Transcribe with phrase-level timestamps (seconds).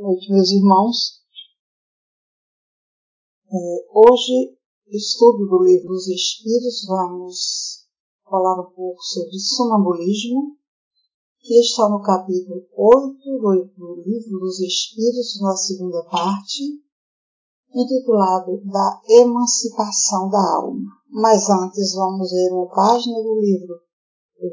[0.00, 1.20] Boa noite, meus irmãos.
[3.52, 4.56] É, hoje,
[4.88, 7.86] estudo do livro dos Espíritos, vamos
[8.24, 10.56] falar um pouco sobre sonambulismo,
[11.40, 13.18] que está no capítulo 8
[13.76, 16.82] do livro dos Espíritos, na segunda parte,
[17.74, 20.96] intitulado Da Emancipação da Alma.
[21.10, 23.74] Mas antes, vamos ver uma página do livro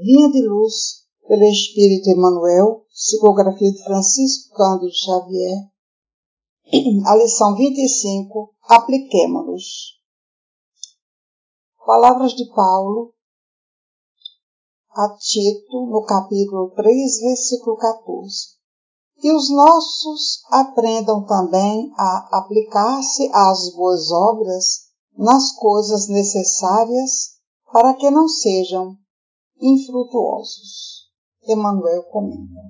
[0.02, 5.70] Vinha de Luz, pelo Espírito Emmanuel, psicografia de Francisco Cândido Xavier,
[7.06, 9.98] a lição 25, apliquemo-nos.
[11.86, 13.14] Palavras de Paulo
[14.92, 18.58] a Tito, no capítulo 3, versículo 14.
[19.22, 27.38] E os nossos aprendam também a aplicar-se às boas obras nas coisas necessárias
[27.72, 28.96] para que não sejam
[29.60, 31.07] infrutuosos.
[31.48, 32.62] Emmanuel comenta.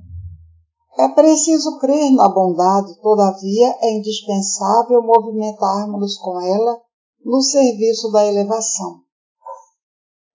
[0.97, 6.81] É preciso crer na bondade, todavia é indispensável movimentarmos com ela
[7.23, 9.01] no serviço da elevação.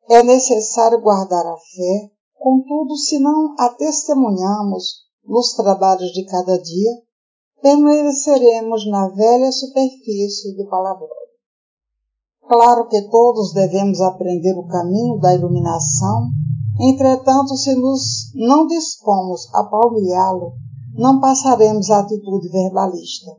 [0.09, 6.91] É necessário guardar a fé, contudo, se não a testemunhamos nos trabalhos de cada dia,
[7.61, 11.09] permaneceremos na velha superfície do palavrão.
[12.47, 16.29] Claro que todos devemos aprender o caminho da iluminação
[16.81, 20.55] Entretanto, se nos não dispomos a palmeá-lo,
[20.95, 23.31] não passaremos à atitude verbalista.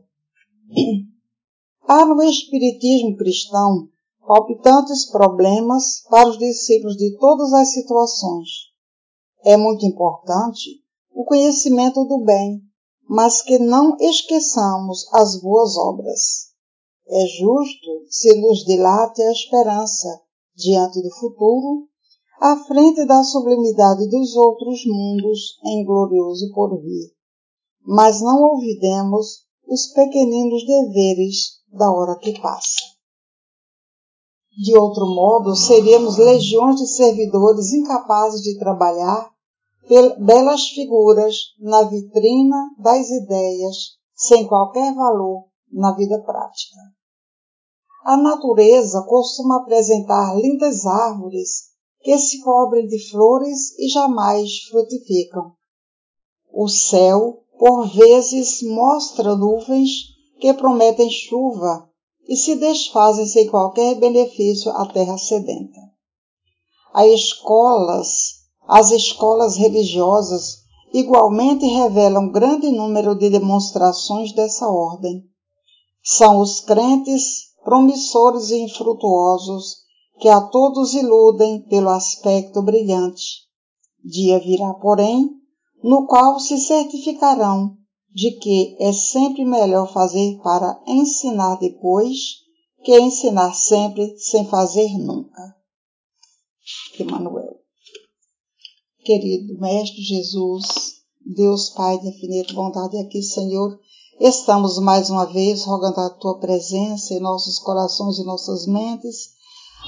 [1.86, 3.88] Há no Espiritismo cristão
[4.26, 8.48] palpitantes problemas para os discípulos de todas as situações.
[9.44, 12.62] É muito importante o conhecimento do bem,
[13.06, 16.54] mas que não esqueçamos as boas obras.
[17.06, 20.08] É justo se nos dilate a esperança
[20.56, 21.86] diante do futuro
[22.40, 27.10] à frente da sublimidade dos outros mundos em glorioso porvir.
[27.86, 32.94] Mas não olvidemos os pequeninos deveres da hora que passa.
[34.56, 39.34] De outro modo, seríamos legiões de servidores incapazes de trabalhar
[40.18, 43.76] belas figuras na vitrina das ideias,
[44.14, 46.78] sem qualquer valor na vida prática.
[48.04, 51.73] A natureza costuma apresentar lindas árvores
[52.04, 55.52] que se cobrem de flores e jamais frutificam.
[56.52, 59.90] O céu, por vezes, mostra nuvens
[60.38, 61.88] que prometem chuva
[62.28, 65.80] e se desfazem sem qualquer benefício à terra sedenta.
[66.92, 68.10] As escolas,
[68.68, 70.58] as escolas religiosas,
[70.92, 75.24] igualmente revelam grande número de demonstrações dessa ordem.
[76.02, 79.83] São os crentes promissores e infrutuosos
[80.18, 83.44] que a todos iludem pelo aspecto brilhante.
[84.04, 85.28] Dia virá, porém,
[85.82, 87.76] no qual se certificarão
[88.12, 92.44] de que é sempre melhor fazer para ensinar depois
[92.84, 95.56] que ensinar sempre sem fazer nunca.
[96.98, 97.56] Emmanuel.
[99.04, 100.64] Querido Mestre Jesus,
[101.24, 103.78] Deus Pai de infinita bondade aqui, Senhor,
[104.20, 109.33] estamos mais uma vez rogando a Tua presença em nossos corações e nossas mentes,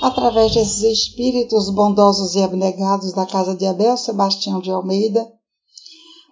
[0.00, 5.26] através desses espíritos bondosos e abnegados da casa de Abel Sebastião de Almeida,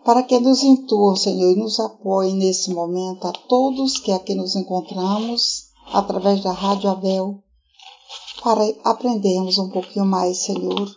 [0.05, 4.55] para que nos intuam, Senhor, e nos apoiem nesse momento a todos que aqui nos
[4.55, 7.43] encontramos, através da Rádio Abel,
[8.43, 10.91] para aprendermos um pouquinho mais, Senhor,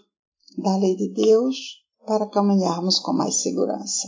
[0.57, 1.55] da lei de Deus,
[2.05, 4.07] para caminharmos com mais segurança.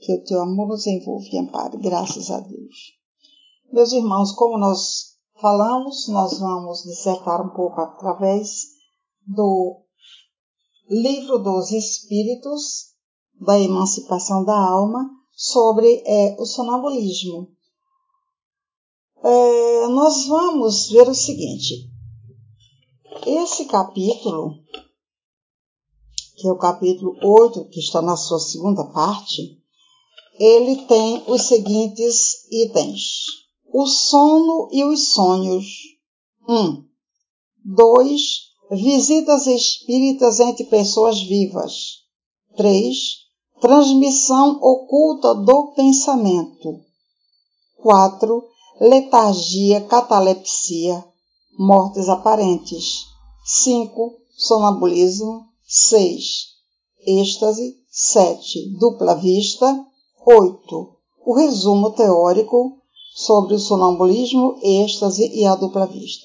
[0.00, 2.98] Que o teu amor nos envolva e ampare, graças a Deus.
[3.72, 5.07] Meus irmãos, como nós
[5.40, 8.66] falamos, nós vamos dissertar um pouco através
[9.26, 9.82] do
[10.88, 12.94] Livro dos Espíritos,
[13.40, 17.48] da Emancipação da Alma, sobre é, o sonambulismo.
[19.22, 21.90] É, nós vamos ver o seguinte:
[23.26, 24.54] esse capítulo,
[26.36, 29.62] que é o capítulo 8, que está na sua segunda parte,
[30.38, 33.37] ele tem os seguintes itens
[33.72, 35.66] o sono e os sonhos.
[36.48, 36.54] 1.
[36.54, 36.84] Um.
[37.64, 38.20] 2.
[38.70, 42.02] Visitas espíritas entre pessoas vivas.
[42.56, 42.96] 3.
[43.60, 46.80] Transmissão oculta do pensamento.
[47.82, 48.44] 4.
[48.80, 51.04] Letargia, catalepsia,
[51.58, 53.06] mortes aparentes.
[53.44, 54.14] 5.
[54.36, 55.46] Sonambulismo.
[55.66, 56.24] 6.
[57.06, 57.76] Êxtase.
[57.90, 58.78] 7.
[58.78, 59.84] Dupla vista.
[60.24, 60.96] 8.
[61.26, 62.78] O resumo teórico
[63.18, 66.24] sobre o sonambulismo, êxtase e a dupla vista.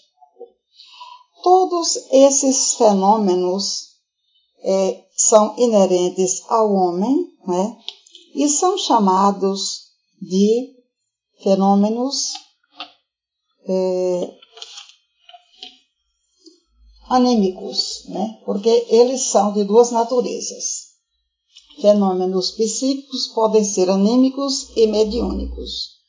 [1.41, 3.95] Todos esses fenômenos
[4.61, 7.77] é, são inerentes ao homem né,
[8.35, 9.87] e são chamados
[10.21, 10.71] de
[11.41, 12.33] fenômenos
[13.67, 14.37] é,
[17.09, 18.39] anímicos, né?
[18.45, 20.93] porque eles são de duas naturezas.
[21.81, 26.02] Fenômenos psíquicos podem ser anímicos e mediúnicos.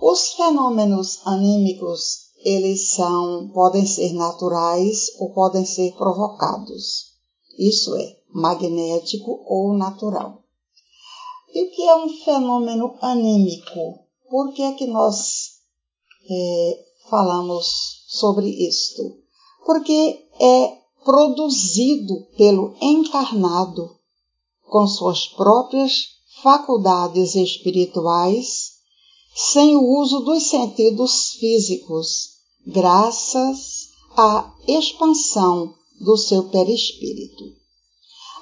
[0.00, 7.14] Os fenômenos anímicos, eles são, podem ser naturais ou podem ser provocados.
[7.58, 10.42] Isso é, magnético ou natural.
[11.54, 14.00] E o que é um fenômeno anímico?
[14.28, 15.52] Por que é que nós
[16.28, 19.18] é, falamos sobre isto?
[19.64, 23.96] Porque é produzido pelo encarnado
[24.68, 28.75] com suas próprias faculdades espirituais,
[29.36, 32.30] sem o uso dos sentidos físicos,
[32.66, 37.44] graças à expansão do seu perispírito.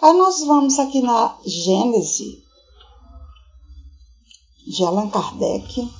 [0.01, 2.45] Aí nós vamos aqui na Gênese
[4.69, 5.91] de Allan Kardec,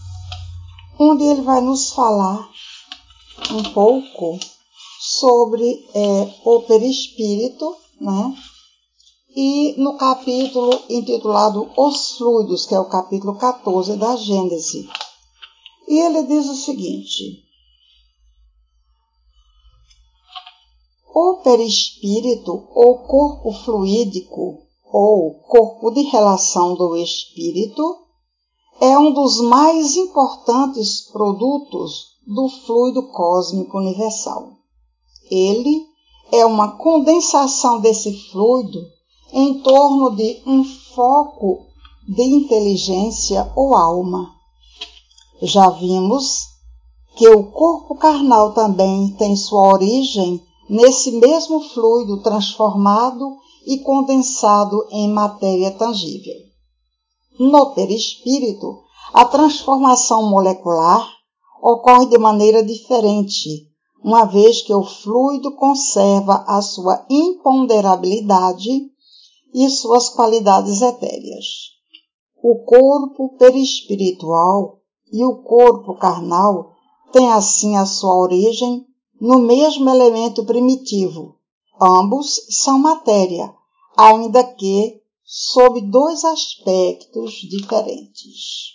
[0.97, 2.49] onde ele vai nos falar
[3.51, 4.39] um pouco
[5.01, 8.33] sobre é, o perispírito, né?
[9.37, 14.89] E no capítulo intitulado Os Fluidos, que é o capítulo 14 da Gênese.
[15.89, 17.43] E ele diz o seguinte:
[21.13, 27.83] O perispírito, ou corpo fluídico, ou corpo de relação do espírito,
[28.81, 34.53] é um dos mais importantes produtos do fluido cósmico universal.
[35.29, 35.85] Ele
[36.31, 38.94] é uma condensação desse fluido
[39.37, 41.67] em torno de um foco
[42.07, 44.31] de inteligência ou alma.
[45.43, 46.45] Já vimos
[47.17, 50.41] que o corpo carnal também tem sua origem
[50.71, 53.37] nesse mesmo fluido transformado
[53.67, 56.37] e condensado em matéria tangível.
[57.37, 61.09] No perispírito, a transformação molecular
[61.61, 63.69] ocorre de maneira diferente,
[64.01, 68.94] uma vez que o fluido conserva a sua imponderabilidade
[69.55, 71.47] e suas qualidades etéreas.
[72.43, 74.81] O corpo perispiritual
[75.13, 76.73] e o corpo carnal
[77.13, 78.85] têm assim a sua origem
[79.21, 81.39] no mesmo elemento primitivo.
[81.81, 83.55] Ambos são matéria,
[83.97, 88.75] ainda que sob dois aspectos diferentes.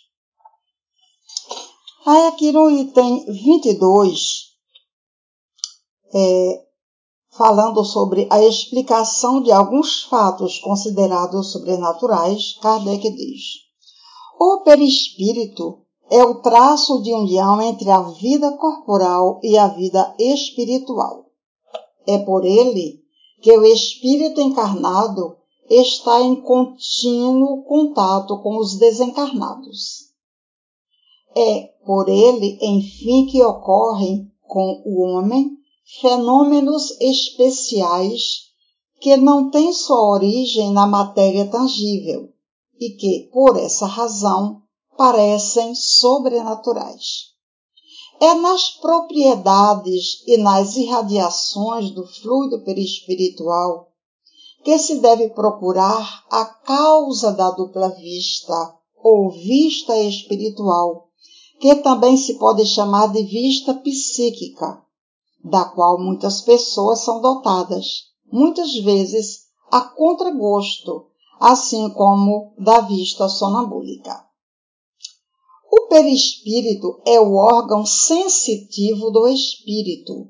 [2.06, 4.56] Aí aqui no item 22,
[6.14, 6.69] é,
[7.40, 13.42] falando sobre a explicação de alguns fatos considerados sobrenaturais, Kardec diz:
[14.38, 15.80] O perispírito
[16.12, 21.28] é o traço de união entre a vida corporal e a vida espiritual.
[22.06, 23.00] É por ele
[23.42, 25.38] que o espírito encarnado
[25.70, 30.10] está em contínuo contato com os desencarnados.
[31.34, 35.59] É por ele, enfim, que ocorrem com o homem
[36.02, 38.50] fenômenos especiais
[39.02, 42.30] que não têm sua origem na matéria tangível
[42.80, 44.62] e que, por essa razão,
[44.98, 47.30] parecem sobrenaturais.
[48.22, 53.90] É nas propriedades e nas irradiações do fluido perispiritual
[54.64, 61.08] que se deve procurar a causa da dupla vista ou vista espiritual,
[61.60, 64.84] que também se pode chamar de vista psíquica,
[65.44, 71.08] da qual muitas pessoas são dotadas, muitas vezes a contragosto,
[71.40, 74.26] assim como da vista sonambúlica.
[75.72, 80.30] O perispírito é o órgão sensitivo do espírito.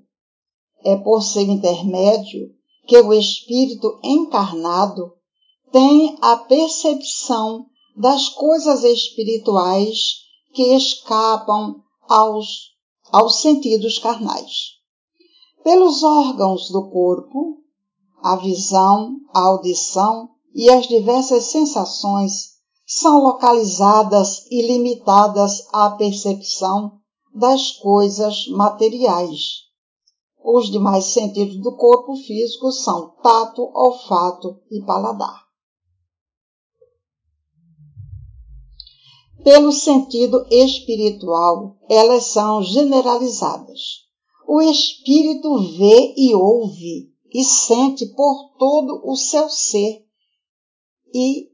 [0.84, 2.54] É por seu intermédio
[2.86, 5.14] que o espírito encarnado
[5.72, 10.24] tem a percepção das coisas espirituais
[10.54, 12.72] que escapam aos,
[13.12, 14.79] aos sentidos carnais.
[15.64, 17.58] Pelos órgãos do corpo,
[18.22, 27.00] a visão, a audição e as diversas sensações são localizadas e limitadas à percepção
[27.34, 29.70] das coisas materiais
[30.44, 35.48] os demais sentidos do corpo físico são tato, olfato e paladar.
[39.44, 44.09] Pelo sentido espiritual, elas são generalizadas.
[44.52, 50.04] O espírito vê e ouve e sente por todo o seu ser
[51.14, 51.50] e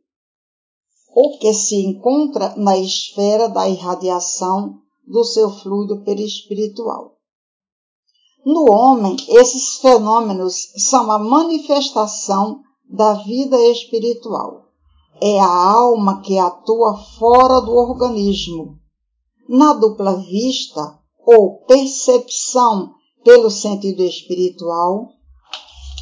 [1.13, 7.17] o que se encontra na esfera da irradiação do seu fluido perispiritual.
[8.45, 14.69] No homem, esses fenômenos são a manifestação da vida espiritual.
[15.19, 18.79] É a alma que atua fora do organismo
[19.49, 25.09] na dupla vista ou percepção pelo sentido espiritual,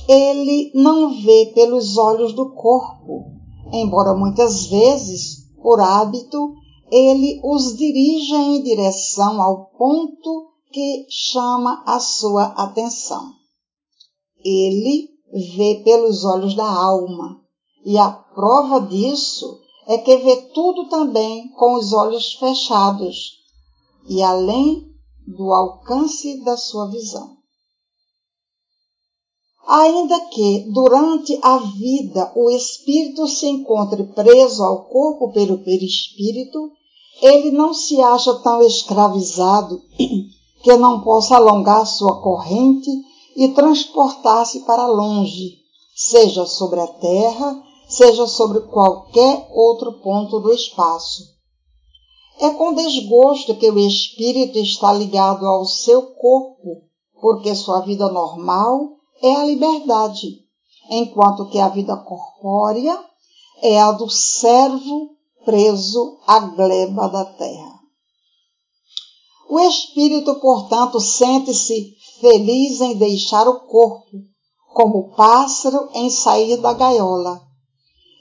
[0.08, 3.32] ele não vê pelos olhos do corpo,
[3.72, 6.54] embora muitas vezes, por hábito,
[6.92, 13.32] ele os dirija em direção ao ponto que chama a sua atenção.
[14.44, 15.10] Ele
[15.56, 17.40] vê pelos olhos da alma,
[17.86, 23.40] e a prova disso é que vê tudo também com os olhos fechados.
[24.10, 24.93] E além
[25.28, 27.38] do alcance da sua visão.
[29.66, 36.72] Ainda que durante a vida o espírito se encontre preso ao corpo pelo perispírito,
[37.22, 39.82] ele não se acha tão escravizado
[40.62, 42.90] que não possa alongar sua corrente
[43.36, 45.58] e transportar-se para longe,
[45.96, 51.33] seja sobre a terra, seja sobre qualquer outro ponto do espaço.
[52.40, 56.84] É com desgosto que o espírito está ligado ao seu corpo,
[57.22, 60.40] porque sua vida normal é a liberdade,
[60.90, 63.00] enquanto que a vida corpórea
[63.62, 65.12] é a do servo
[65.46, 67.80] preso à gleba da terra.
[69.50, 74.18] O espírito, portanto, sente-se feliz em deixar o corpo,
[74.74, 77.42] como o pássaro em sair da gaiola.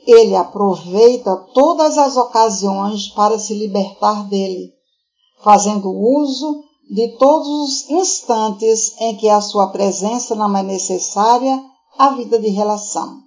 [0.07, 4.73] Ele aproveita todas as ocasiões para se libertar dele,
[5.43, 11.63] fazendo uso de todos os instantes em que a sua presença não é necessária
[11.97, 13.23] à vida de relação.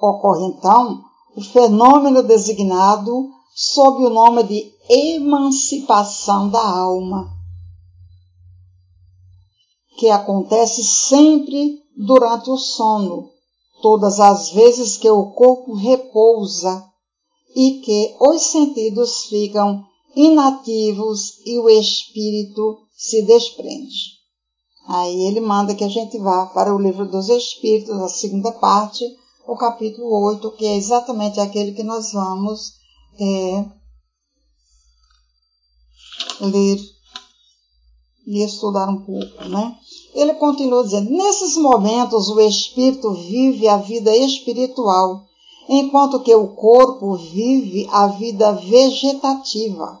[0.00, 1.02] Ocorre então
[1.36, 7.30] o fenômeno designado sob o nome de emancipação da alma,
[9.98, 13.31] que acontece sempre durante o sono,
[13.82, 16.82] todas as vezes que o corpo repousa
[17.54, 19.84] e que os sentidos ficam
[20.16, 24.22] inativos e o espírito se desprende.
[24.88, 29.04] Aí ele manda que a gente vá para o livro dos Espíritos, a segunda parte,
[29.46, 32.72] o capítulo 8, que é exatamente aquele que nós vamos
[33.20, 33.64] é,
[36.40, 36.78] ler
[38.26, 39.76] e estudar um pouco, né?
[40.14, 45.24] Ele continua dizendo: nesses momentos o espírito vive a vida espiritual,
[45.68, 50.00] enquanto que o corpo vive a vida vegetativa.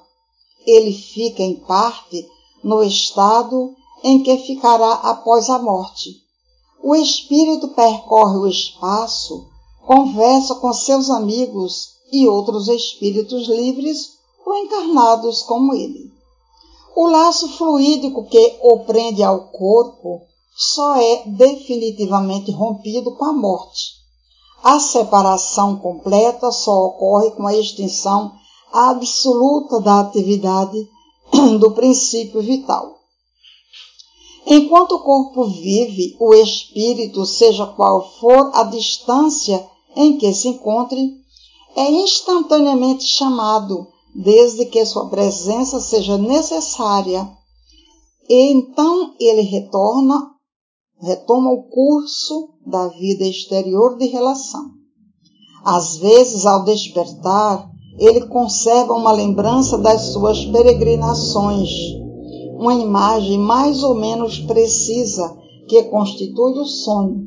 [0.66, 2.28] Ele fica em parte
[2.62, 6.20] no estado em que ficará após a morte.
[6.82, 9.46] O espírito percorre o espaço,
[9.86, 16.11] conversa com seus amigos e outros espíritos livres ou encarnados como ele.
[16.94, 20.22] O laço fluídico que o prende ao corpo
[20.54, 24.02] só é definitivamente rompido com a morte.
[24.62, 28.32] A separação completa só ocorre com a extinção
[28.72, 30.88] absoluta da atividade
[31.58, 32.98] do princípio vital.
[34.46, 41.22] Enquanto o corpo vive, o espírito, seja qual for a distância em que se encontre,
[41.74, 47.28] é instantaneamente chamado, desde que sua presença seja necessária.
[48.28, 50.30] E então ele retorna,
[51.00, 54.70] retoma o curso da vida exterior de relação.
[55.64, 62.00] Às vezes, ao despertar, ele conserva uma lembrança das suas peregrinações
[62.62, 67.26] uma imagem mais ou menos precisa que constitui o sonho.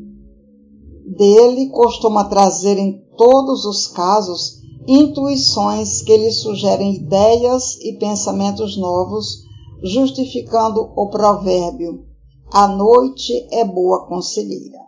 [1.05, 9.43] Dele costuma trazer em todos os casos intuições que lhe sugerem ideias e pensamentos novos,
[9.83, 12.05] justificando o provérbio:
[12.51, 14.79] a noite é boa conselheira.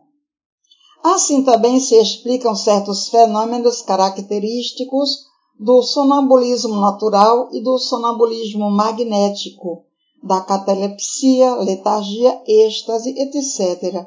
[1.04, 5.26] Assim também se explicam certos fenômenos característicos
[5.60, 9.86] do sonambulismo natural e do sonambulismo magnético,
[10.24, 14.06] da catalepsia, letargia, êxtase, etc.,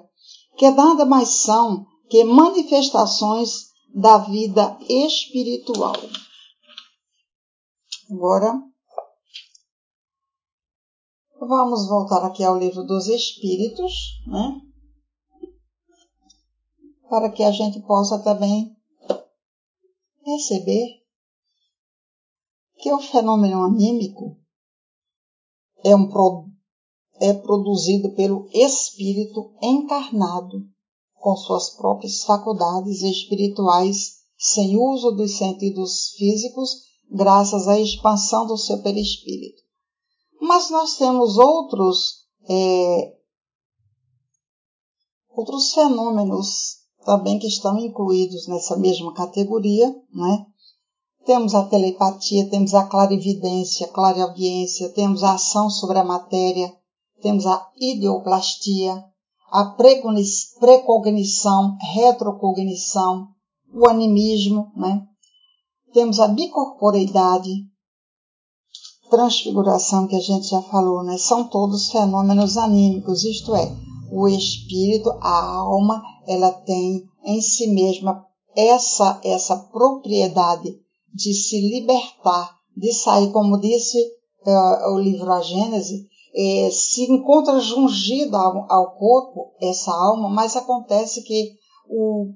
[0.56, 5.94] que nada mais são que manifestações da vida espiritual.
[8.11, 8.52] Agora,
[11.38, 13.92] vamos voltar aqui ao livro dos Espíritos,
[14.26, 14.61] né?
[17.09, 18.76] Para que a gente possa também
[20.25, 21.00] perceber
[22.78, 24.40] que o fenômeno anímico
[25.85, 26.09] é, um,
[27.20, 30.66] é produzido pelo espírito encarnado,
[31.20, 36.70] com suas próprias faculdades espirituais, sem uso dos sentidos físicos,
[37.10, 39.60] graças à expansão do seu perispírito.
[40.40, 43.12] Mas nós temos outros, é,
[45.28, 50.46] outros fenômenos também que estão incluídos nessa mesma categoria, né?
[51.26, 56.74] Temos a telepatia, temos a clarividência, clareaudiência, temos a ação sobre a matéria,
[57.20, 59.04] temos a ideoplastia,
[59.50, 59.64] a
[60.61, 63.28] precognição, retrocognição,
[63.75, 65.02] o animismo, né?
[65.92, 67.50] Temos a bicorporeidade,
[69.11, 71.19] transfiguração que a gente já falou, né?
[71.19, 73.76] São todos fenômenos anímicos, isto é,
[74.12, 78.25] o espírito, a alma, ela tem em si mesma
[78.57, 80.78] essa essa propriedade
[81.12, 83.99] de se libertar, de sair, como disse
[84.47, 90.56] uh, o livro A Gênese, eh, se encontra jungido ao, ao corpo essa alma, mas
[90.56, 91.52] acontece que
[91.88, 92.32] o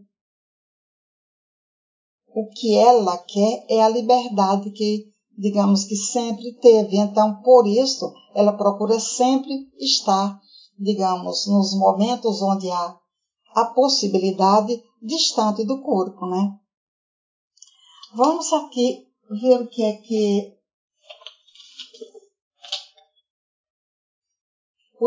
[2.34, 5.04] o que ela quer é a liberdade que,
[5.38, 6.96] digamos que sempre teve.
[6.96, 10.40] Então, por isso, ela procura sempre estar,
[10.76, 12.98] digamos, nos momentos onde há
[13.54, 16.58] a possibilidade distante do corpo, né?
[18.16, 20.53] Vamos aqui ver o que é que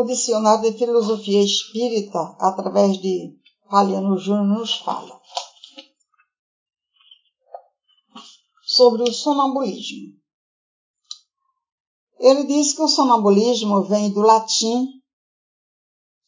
[0.00, 3.36] o Dicionário de Filosofia Espírita, através de
[3.68, 5.18] Paliano Júnior, nos fala.
[8.68, 10.14] sobre o sonambulismo.
[12.20, 14.86] Ele diz que o sonambulismo vem do latim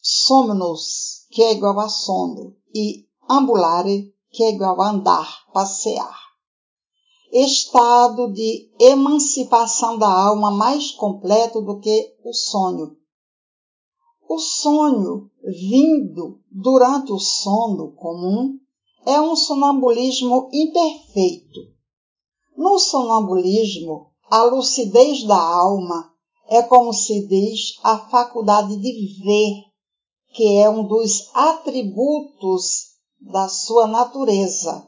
[0.01, 6.19] somnus, que é igual a sono, e ambulare, que é igual a andar, passear.
[7.31, 13.00] Estado de emancipação da alma mais completo do que o sonho.
[14.27, 18.57] O sonho vindo durante o sono comum
[19.05, 21.59] é um sonambulismo imperfeito,
[22.61, 26.13] no sonambulismo, a lucidez da alma
[26.47, 29.63] é como se diz a faculdade de ver,
[30.33, 34.87] que é um dos atributos da sua natureza.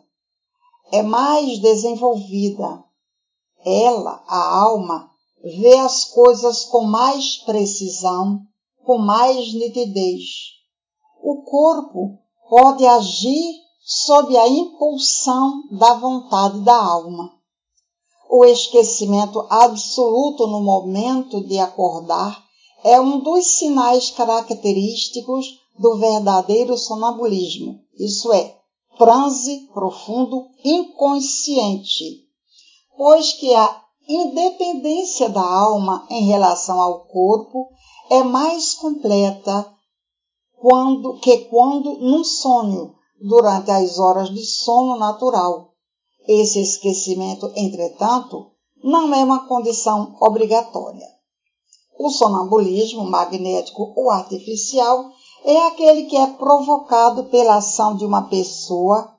[0.92, 2.84] É mais desenvolvida.
[3.66, 5.10] Ela, a alma,
[5.42, 8.42] vê as coisas com mais precisão,
[8.86, 10.24] com mais nitidez.
[11.22, 12.19] O corpo
[12.50, 17.43] pode agir sob a impulsão da vontade da alma
[18.36, 22.43] o esquecimento absoluto no momento de acordar
[22.84, 28.56] é um dos sinais característicos do verdadeiro sonambulismo, isso é,
[28.98, 32.24] transe profundo inconsciente,
[32.98, 37.69] pois que a independência da alma em relação ao corpo
[38.10, 39.72] é mais completa
[40.60, 45.74] quando, que quando num sonho, durante as horas de sono natural
[46.28, 48.52] esse esquecimento, entretanto,
[48.84, 51.08] não é uma condição obrigatória.
[51.98, 55.12] O sonambulismo magnético ou artificial
[55.44, 59.13] é aquele que é provocado pela ação de uma pessoa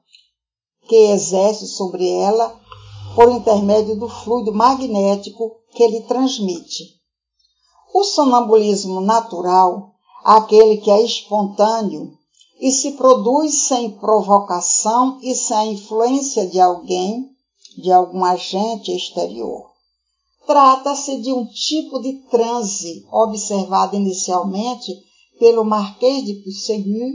[0.88, 2.58] que exerce sobre ela
[3.14, 7.03] por intermédio do fluido magnético que ele transmite.
[7.96, 9.92] O sonambulismo natural,
[10.24, 12.12] aquele que é espontâneo,
[12.60, 17.30] e se produz sem provocação e sem influência de alguém,
[17.78, 19.70] de algum agente exterior.
[20.44, 24.92] Trata-se de um tipo de transe observado inicialmente
[25.38, 27.12] pelo Marquês de Puysegur,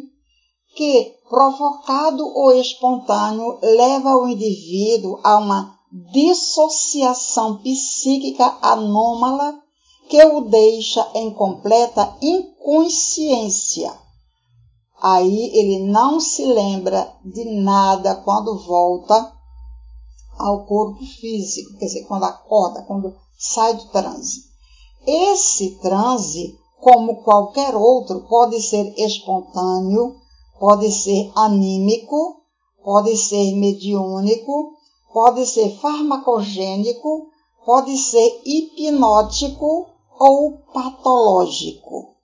[0.78, 5.78] que, provocado ou espontâneo, leva o indivíduo a uma
[6.14, 9.62] dissociação psíquica anômala
[10.10, 13.94] que o deixa em completa inconsciência
[15.02, 19.34] Aí ele não se lembra de nada quando volta
[20.38, 24.44] ao corpo físico, quer dizer, quando acorda, quando sai do transe.
[25.08, 30.18] Esse transe, como qualquer outro, pode ser espontâneo,
[30.60, 32.42] pode ser anímico,
[32.84, 34.74] pode ser mediúnico,
[35.14, 37.28] pode ser farmacogênico,
[37.66, 39.88] pode ser hipnótico
[40.20, 42.18] ou patológico.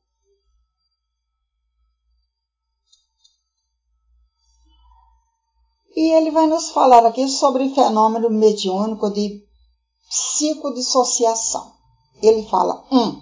[5.96, 9.42] E ele vai nos falar aqui sobre o fenômeno mediúnico de
[10.10, 11.74] psicodissociação.
[12.22, 12.98] Ele fala: 1.
[12.98, 13.22] Um,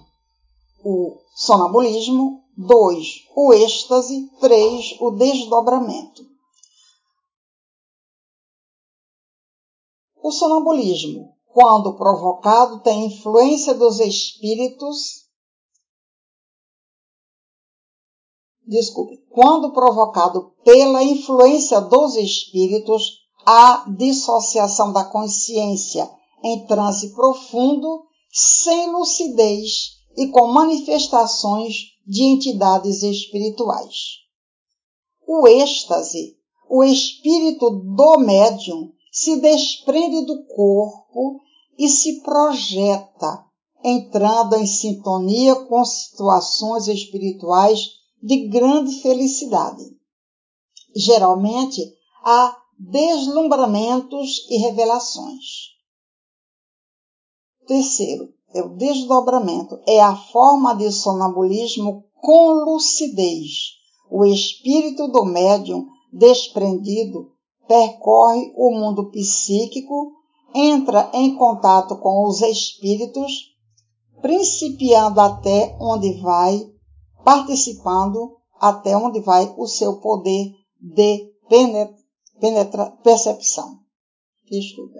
[0.84, 2.42] o sonambulismo.
[2.58, 3.08] 2.
[3.36, 4.28] O êxtase.
[4.40, 4.98] 3.
[5.00, 6.26] O desdobramento.
[10.24, 15.24] O sonambulismo, quando provocado, tem influência dos espíritos
[18.66, 26.10] desculpe, quando provocado pela influência dos espíritos, a dissociação da consciência
[26.44, 34.22] em transe profundo, sem lucidez e com manifestações de entidades espirituais.
[35.28, 36.38] O êxtase,
[36.70, 41.40] o espírito do médium, se desprende do corpo
[41.78, 43.46] e se projeta,
[43.84, 49.84] entrando em sintonia com situações espirituais de grande felicidade.
[50.96, 51.80] Geralmente
[52.24, 55.74] há deslumbramentos e revelações.
[57.68, 63.78] Terceiro, é o desdobramento, é a forma de sonambulismo com lucidez.
[64.10, 67.33] O espírito do médium desprendido
[67.68, 70.14] percorre o mundo psíquico,
[70.54, 73.54] entra em contato com os espíritos,
[74.22, 76.62] principiando até onde vai,
[77.24, 81.96] participando até onde vai o seu poder de penetra,
[82.40, 83.80] penetra, percepção.
[84.50, 85.00] Desculpa.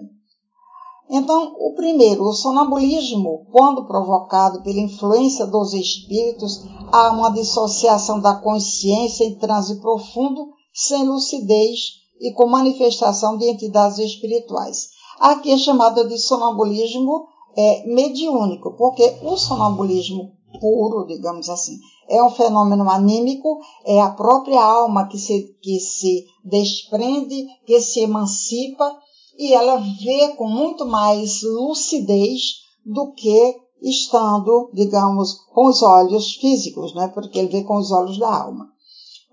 [1.10, 8.34] Então, o primeiro, o sonambulismo, quando provocado pela influência dos espíritos, há uma dissociação da
[8.34, 14.90] consciência em transe profundo, sem lucidez e com manifestação de entidades espirituais.
[15.18, 22.30] Aqui é chamado de sonambulismo é, mediúnico, porque o sonambulismo puro, digamos assim, é um
[22.30, 28.96] fenômeno anímico, é a própria alma que se, que se desprende, que se emancipa
[29.38, 36.94] e ela vê com muito mais lucidez do que estando, digamos, com os olhos físicos,
[36.94, 37.08] né?
[37.08, 38.73] Porque ele vê com os olhos da alma.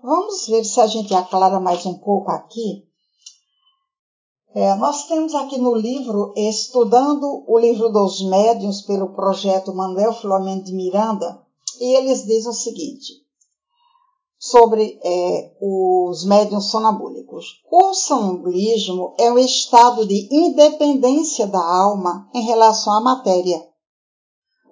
[0.02, 2.84] Vamos ver se a gente aclara mais um pouco aqui.
[4.52, 10.64] É, nós temos aqui no livro, estudando o livro dos médiuns pelo projeto Manuel Filomeno
[10.64, 11.40] de Miranda,
[11.80, 13.12] e eles dizem o seguinte:
[14.40, 17.62] sobre é, os médiuns sonambúlicos.
[17.70, 23.64] O sonambulismo é um estado de independência da alma em relação à matéria.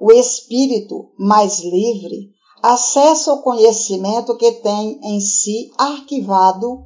[0.01, 6.85] O espírito, mais livre, acessa o conhecimento que tem em si arquivado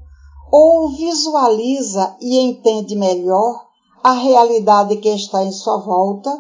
[0.51, 3.67] ou visualiza e entende melhor
[4.03, 6.31] a realidade que está em sua volta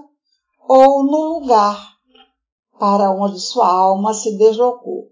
[0.69, 1.95] ou no lugar
[2.79, 5.09] para onde sua alma se deslocou.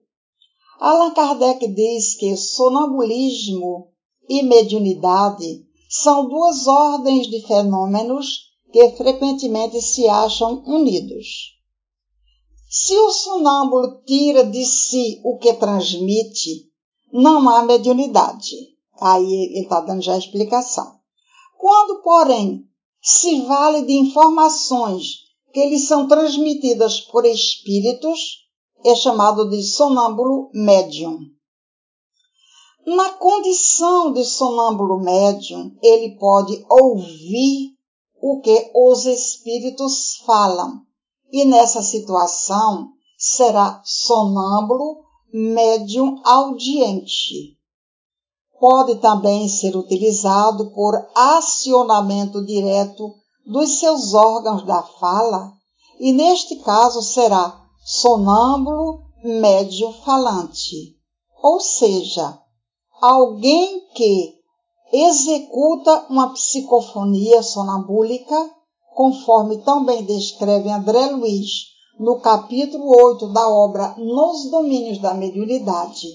[0.78, 3.88] Allan Kardec diz que sonambulismo
[4.28, 11.52] e mediunidade são duas ordens de fenômenos que frequentemente se acham unidos.
[12.74, 16.70] Se o sonâmbulo tira de si o que transmite,
[17.12, 18.56] não há mediunidade.
[18.98, 20.98] Aí ele está dando já a explicação.
[21.58, 22.64] Quando, porém,
[22.98, 25.18] se vale de informações
[25.52, 28.38] que lhe são transmitidas por espíritos,
[28.82, 31.18] é chamado de sonâmbulo médium.
[32.87, 37.76] Na condição de sonâmbulo médium, ele pode ouvir
[38.18, 40.87] o que os espíritos falam,
[41.33, 47.57] e nessa situação será sonâmbulo médium audiente.
[48.61, 53.14] Pode também ser utilizado por acionamento direto
[53.47, 55.51] dos seus órgãos da fala,
[55.99, 60.97] e neste caso será sonâmbulo médio falante,
[61.42, 62.38] ou seja,
[63.01, 64.35] alguém que
[64.92, 68.51] executa uma psicofonia sonambúlica,
[68.94, 76.09] conforme também descreve André Luiz no capítulo 8 da obra Nos Domínios da Mediunidade.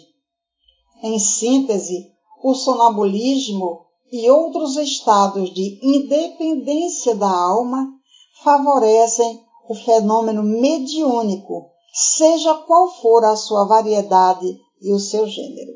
[1.02, 2.12] Em síntese,
[2.44, 7.88] o sonambulismo e outros estados de independência da alma
[8.44, 15.74] favorecem o fenômeno mediúnico, seja qual for a sua variedade e o seu gênero.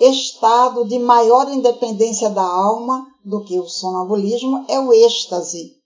[0.00, 5.81] Estado de maior independência da alma do que o sonambulismo é o êxtase.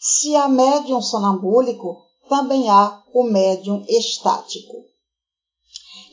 [0.00, 4.72] Se há médium sonambúlico, também há o médium estático.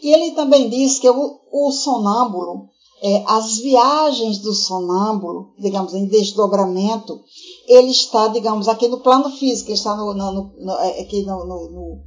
[0.03, 2.69] E ele também diz que o, o sonâmbulo
[3.01, 7.19] é, as viagens do sonâmbulo, digamos, em desdobramento,
[7.67, 11.45] ele está, digamos, aqui no plano físico, ele está no, no, no, é, aqui no,
[11.45, 12.01] no,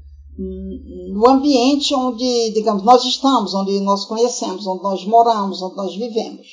[1.15, 6.47] no, ambiente onde, digamos, nós estamos, onde nós conhecemos, onde nós moramos, onde nós vivemos.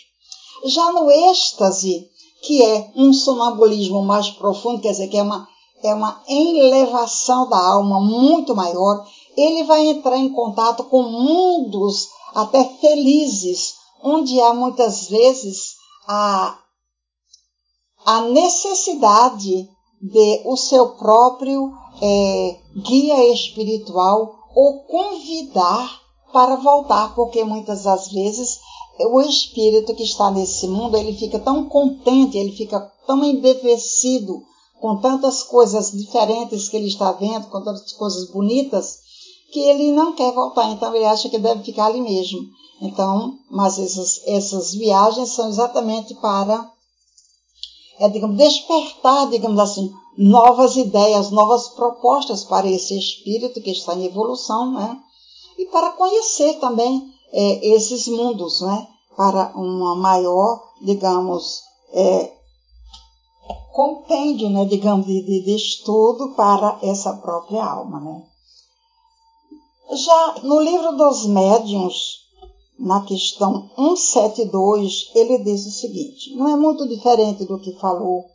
[0.66, 2.08] Já no êxtase,
[2.42, 5.48] que é um sonambulismo mais profundo, quer dizer, que é uma,
[5.84, 12.64] é uma elevação da alma muito maior, ele vai entrar em contato com mundos até
[12.64, 15.76] felizes, onde há muitas vezes
[16.08, 16.58] a,
[18.06, 19.70] a necessidade
[20.02, 21.72] de o seu próprio
[22.02, 28.60] é, guia espiritual ou convidar para voltar, porque muitas das vezes
[29.06, 34.42] o espírito que está nesse mundo ele fica tão contente, ele fica tão embevecido
[34.80, 39.00] com tantas coisas diferentes que ele está vendo, com tantas coisas bonitas,
[39.52, 42.40] que ele não quer voltar, então ele acha que deve ficar ali mesmo.
[42.82, 46.72] Então, mas essas, essas viagens são exatamente para
[48.00, 54.06] é digamos, despertar, digamos assim, novas ideias, novas propostas para esse espírito que está em
[54.06, 55.00] evolução, né?
[55.58, 58.88] E para conhecer também é, esses mundos, né?
[59.16, 61.62] Para uma maior, digamos,
[61.92, 62.32] é,
[63.74, 64.66] compêndio, né?
[64.66, 68.24] Digamos, de, de, estudo para essa própria alma, né?
[69.94, 72.28] Já no livro dos médiuns,
[72.80, 78.26] na questão 172, ele diz o seguinte: não é muito diferente do que falou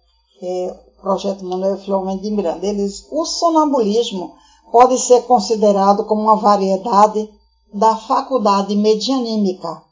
[0.42, 2.66] é, o projeto Manuel Filomeno de Miranda.
[2.66, 4.35] Eles, o sonambulismo
[4.72, 7.28] pode ser considerado como uma variedade
[7.72, 9.82] da faculdade medianímica,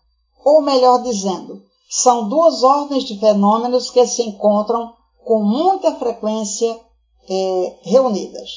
[0.44, 4.92] ou melhor dizendo, são duas ordens de fenômenos que se encontram
[5.24, 6.78] com muita frequência
[7.28, 8.50] é, reunidas.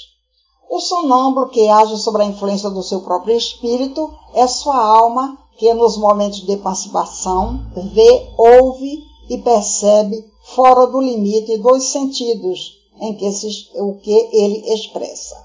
[0.70, 5.74] O sonâmbulo que age sobre a influência do seu próprio espírito é sua alma que
[5.74, 7.60] nos momentos de emancipação
[7.94, 14.74] vê, ouve e percebe fora do limite dos sentidos em que se, o que ele
[14.74, 15.43] expressa.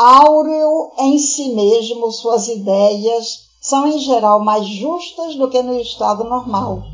[0.00, 6.22] Áureo em si mesmo, suas ideias são em geral mais justas do que no estado
[6.22, 6.84] normal.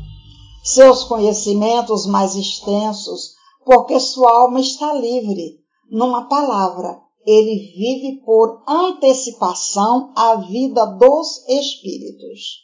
[0.63, 10.11] Seus conhecimentos mais extensos, porque sua alma está livre, numa palavra, ele vive por antecipação
[10.15, 12.63] a vida dos espíritos.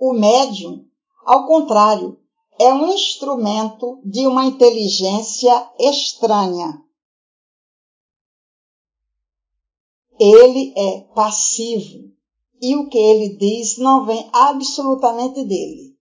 [0.00, 0.82] O médium,
[1.26, 2.18] ao contrário,
[2.58, 6.87] é um instrumento de uma inteligência estranha.
[10.18, 12.10] Ele é passivo
[12.60, 15.96] e o que ele diz não vem absolutamente dele.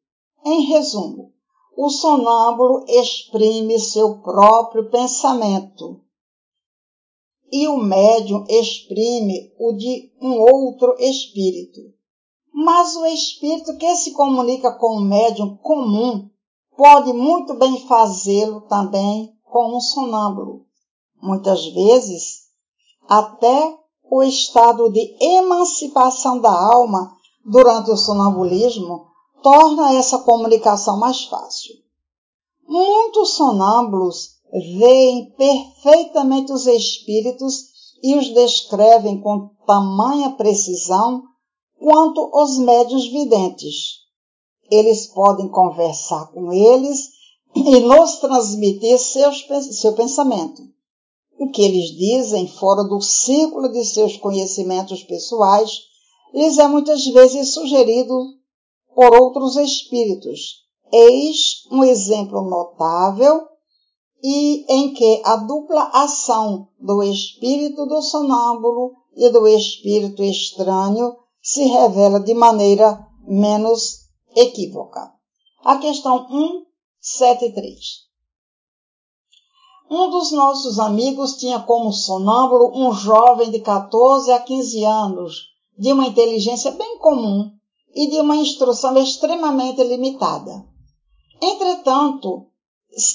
[0.45, 1.31] Em resumo,
[1.77, 6.01] o sonâmbulo exprime seu próprio pensamento
[7.51, 11.79] e o médium exprime o de um outro espírito.
[12.51, 16.27] Mas o espírito que se comunica com o médium comum
[16.75, 20.65] pode muito bem fazê-lo também com um sonâmbulo.
[21.21, 22.47] Muitas vezes,
[23.07, 23.76] até
[24.09, 27.15] o estado de emancipação da alma
[27.45, 29.07] durante o sonambulismo
[29.41, 31.75] torna essa comunicação mais fácil.
[32.67, 37.67] Muitos sonâmbulos veem perfeitamente os espíritos
[38.03, 41.23] e os descrevem com tamanha precisão
[41.79, 44.05] quanto os médios videntes.
[44.69, 47.09] Eles podem conversar com eles
[47.55, 50.61] e nos transmitir seus, seu pensamento.
[51.39, 55.81] O que eles dizem fora do círculo de seus conhecimentos pessoais
[56.33, 58.33] lhes é muitas vezes sugerido
[58.95, 60.65] por outros espíritos.
[60.91, 63.47] Eis um exemplo notável
[64.23, 71.63] e em que a dupla ação do espírito do sonâmbulo e do espírito estranho se
[71.65, 75.11] revela de maneira menos equívoca.
[75.63, 76.27] A questão
[76.99, 78.06] 173.
[79.89, 85.47] Um dos nossos amigos tinha como sonâmbulo um jovem de 14 a 15 anos,
[85.79, 87.51] de uma inteligência bem comum
[87.95, 90.65] e de uma instrução extremamente limitada.
[91.41, 92.47] Entretanto,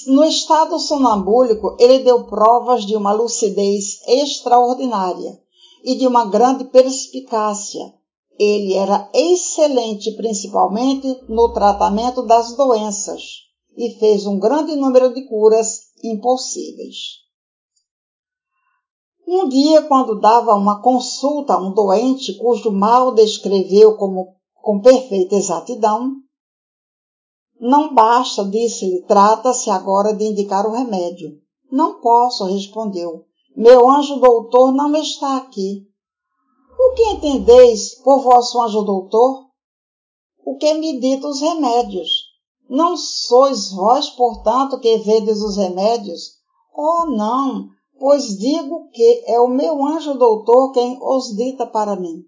[0.07, 5.39] no estado sonambúlico, ele deu provas de uma lucidez extraordinária
[5.83, 7.93] e de uma grande perspicácia.
[8.39, 13.21] Ele era excelente, principalmente no tratamento das doenças,
[13.77, 17.23] e fez um grande número de curas impossíveis.
[19.25, 25.35] Um dia, quando dava uma consulta a um doente cujo mal descreveu como, com perfeita
[25.35, 26.11] exatidão,
[27.59, 31.41] não basta, disse-lhe, trata-se agora de indicar o remédio.
[31.71, 33.25] Não posso, respondeu.
[33.55, 35.87] Meu anjo doutor não está aqui.
[36.77, 39.47] O que entendeis por vosso anjo doutor?
[40.45, 42.09] O que me dita os remédios.
[42.69, 46.37] Não sois vós, portanto, que vedes os remédios?
[46.75, 52.23] Oh, não, pois digo que é o meu anjo doutor quem os dita para mim.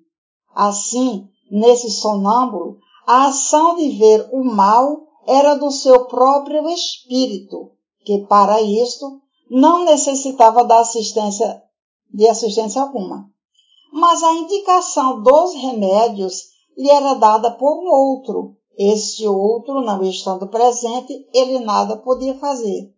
[0.54, 7.72] Assim, nesse sonâmbulo, a ação de ver o mal era do seu próprio espírito,
[8.04, 9.20] que para isto
[9.50, 11.62] não necessitava da assistência
[12.14, 13.30] de assistência alguma.
[13.92, 16.44] Mas a indicação dos remédios
[16.78, 18.56] lhe era dada por um outro.
[18.78, 22.94] Este outro, não estando presente, ele nada podia fazer.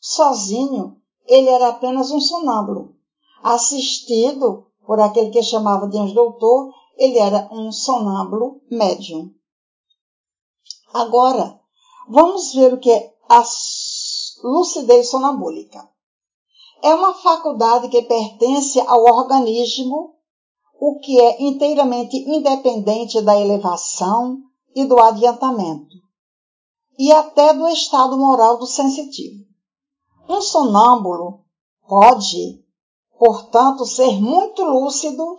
[0.00, 2.94] Sozinho, ele era apenas um sonâmbulo.
[3.42, 9.30] Assistido por aquele que chamava de um doutor, ele era um sonâmbulo médium.
[10.92, 11.60] Agora,
[12.12, 13.40] Vamos ver o que é a
[14.42, 15.88] lucidez sonambúlica.
[16.82, 20.16] É uma faculdade que pertence ao organismo,
[20.80, 24.42] o que é inteiramente independente da elevação
[24.74, 25.96] e do adiantamento.
[26.98, 29.42] e até do estado moral do sensitivo.
[30.28, 31.40] Um sonâmbulo
[31.88, 32.62] pode,
[33.18, 35.38] portanto, ser muito lúcido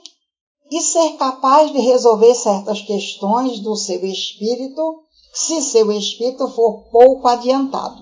[0.72, 7.28] e ser capaz de resolver certas questões do seu espírito, se seu espírito for pouco
[7.28, 8.02] adiantado.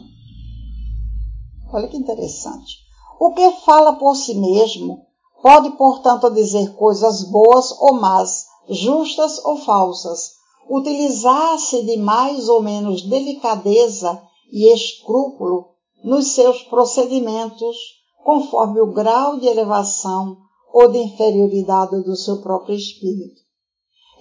[1.74, 2.78] Olha que interessante.
[3.20, 5.06] O que fala por si mesmo
[5.44, 10.39] pode, portanto, dizer coisas boas ou más, justas ou falsas,
[10.70, 15.70] utilizar-se de mais ou menos delicadeza e escrúpulo
[16.04, 17.76] nos seus procedimentos,
[18.24, 20.38] conforme o grau de elevação
[20.72, 23.42] ou de inferioridade do seu próprio espírito.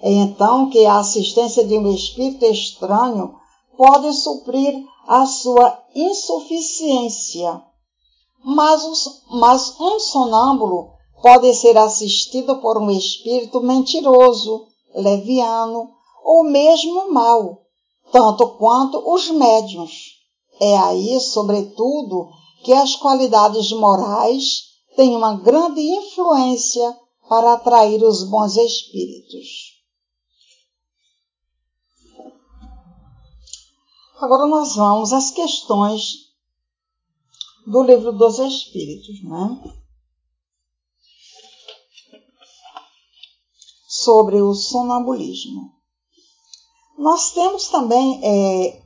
[0.01, 3.35] É então que a assistência de um espírito estranho
[3.77, 7.61] pode suprir a sua insuficiência.
[8.43, 8.81] Mas,
[9.29, 17.61] mas um sonâmbulo pode ser assistido por um espírito mentiroso, leviano ou mesmo mau,
[18.11, 20.17] tanto quanto os médiuns.
[20.59, 22.29] É aí, sobretudo,
[22.63, 29.79] que as qualidades morais têm uma grande influência para atrair os bons espíritos.
[34.19, 36.29] Agora nós vamos às questões
[37.65, 39.75] do livro dos Espíritos, né?
[43.87, 45.78] Sobre o sonambulismo.
[46.99, 48.81] Nós temos também é,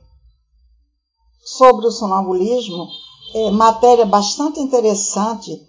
[1.44, 2.86] sobre o sonambulismo
[3.34, 5.60] é, matéria bastante interessante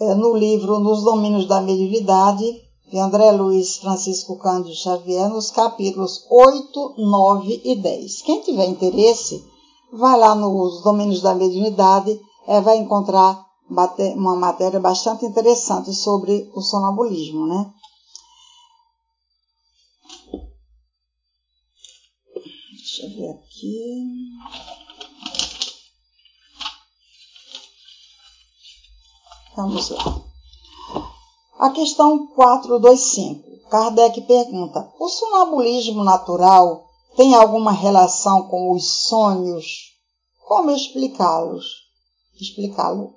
[0.00, 2.46] é, no livro Nos Domínios da Mediunidade,
[2.90, 8.22] de André Luiz Francisco Cândido Xavier, nos capítulos 8, 9 e 10.
[8.22, 9.44] Quem tiver interesse,
[9.92, 13.44] vai lá nos Domínios da Mediunidade, é, vai encontrar
[14.16, 17.70] uma matéria bastante interessante sobre o sonambulismo, né?
[22.92, 24.04] Deixa eu ver aqui.
[29.56, 30.20] Vamos lá.
[31.58, 33.70] A questão 425.
[33.70, 36.84] Kardec pergunta: O sonambulismo natural
[37.16, 39.94] tem alguma relação com os sonhos?
[40.46, 41.64] Como explicá-los?
[42.38, 43.14] Explicá-lo.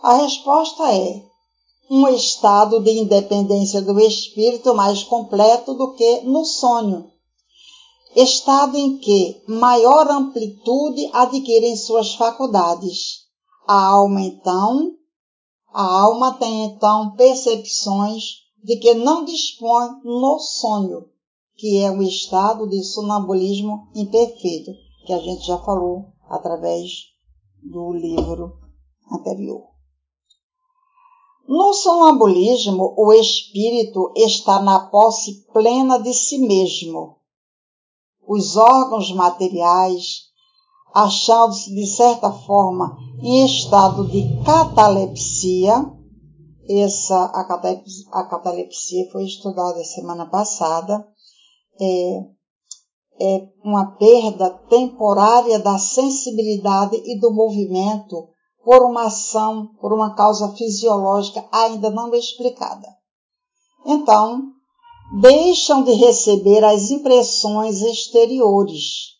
[0.00, 1.20] A resposta é:
[1.90, 7.15] um estado de independência do espírito mais completo do que no sonho.
[8.16, 13.26] Estado em que maior amplitude adquirem suas faculdades.
[13.68, 14.92] A alma, então,
[15.70, 18.22] a alma tem então percepções
[18.64, 21.10] de que não dispõe no sonho,
[21.58, 24.72] que é o estado de sonambulismo imperfeito,
[25.04, 26.90] que a gente já falou através
[27.62, 28.54] do livro
[29.12, 29.62] anterior.
[31.46, 37.15] No sonambulismo, o espírito está na posse plena de si mesmo.
[38.28, 40.26] Os órgãos materiais,
[40.94, 45.92] achando-se de certa forma em estado de catalepsia.
[46.68, 51.06] Essa, a catalepsia, a catalepsia foi estudada semana passada.
[51.80, 52.36] É,
[53.20, 58.28] é uma perda temporária da sensibilidade e do movimento
[58.64, 62.88] por uma ação, por uma causa fisiológica ainda não explicada.
[63.86, 64.55] Então,
[65.20, 69.16] deixam de receber as impressões exteriores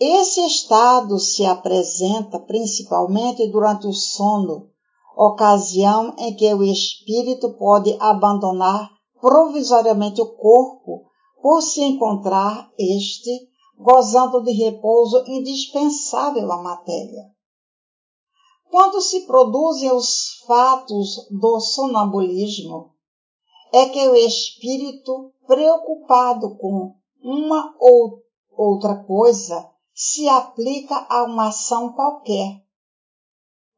[0.00, 4.68] esse estado se apresenta principalmente durante o sono,
[5.16, 11.04] ocasião em que o espírito pode abandonar provisoriamente o corpo
[11.40, 13.30] por se encontrar este
[13.78, 17.30] gozando de repouso indispensável à matéria.
[18.68, 22.90] Quando se produzem os fatos do sonambulismo,
[23.74, 28.22] é que o espírito, preocupado com uma ou
[28.56, 32.62] outra coisa, se aplica a uma ação qualquer,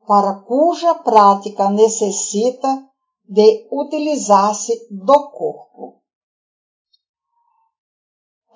[0.06, 2.68] para cuja prática necessita
[3.26, 6.02] de utilizar-se do corpo.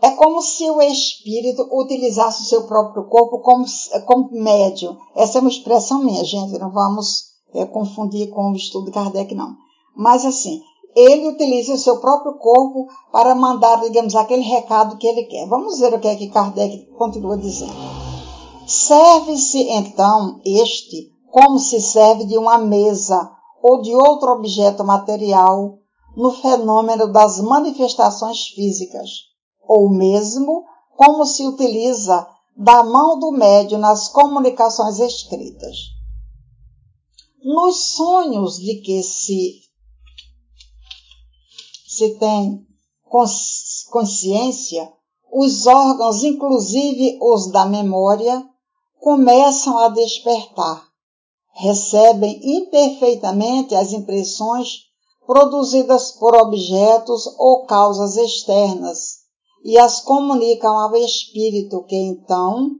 [0.03, 3.65] É como se o espírito utilizasse o seu próprio corpo como,
[4.05, 4.95] como médium.
[5.17, 9.35] Essa é uma expressão minha, gente, não vamos é, confundir com o estudo de Kardec,
[9.35, 9.57] não.
[9.97, 10.63] Mas assim,
[10.95, 15.47] ele utiliza o seu próprio corpo para mandar, digamos, aquele recado que ele quer.
[15.47, 17.75] Vamos ver o que é que Kardec continua dizendo.
[18.67, 23.31] Serve-se então este como se serve de uma mesa
[23.63, 25.79] ou de outro objeto material
[26.17, 29.09] no fenômeno das manifestações físicas,
[29.67, 30.65] ou mesmo
[30.97, 32.27] como se utiliza
[32.57, 35.77] da mão do médio nas comunicações escritas.
[37.43, 39.70] Nos sonhos de que se
[41.91, 42.65] se tem
[43.91, 44.93] consciência,
[45.33, 48.47] os órgãos, inclusive os da memória,
[49.01, 50.87] começam a despertar.
[51.53, 54.69] Recebem imperfeitamente as impressões
[55.27, 59.17] produzidas por objetos ou causas externas
[59.65, 62.71] e as comunicam ao espírito que então,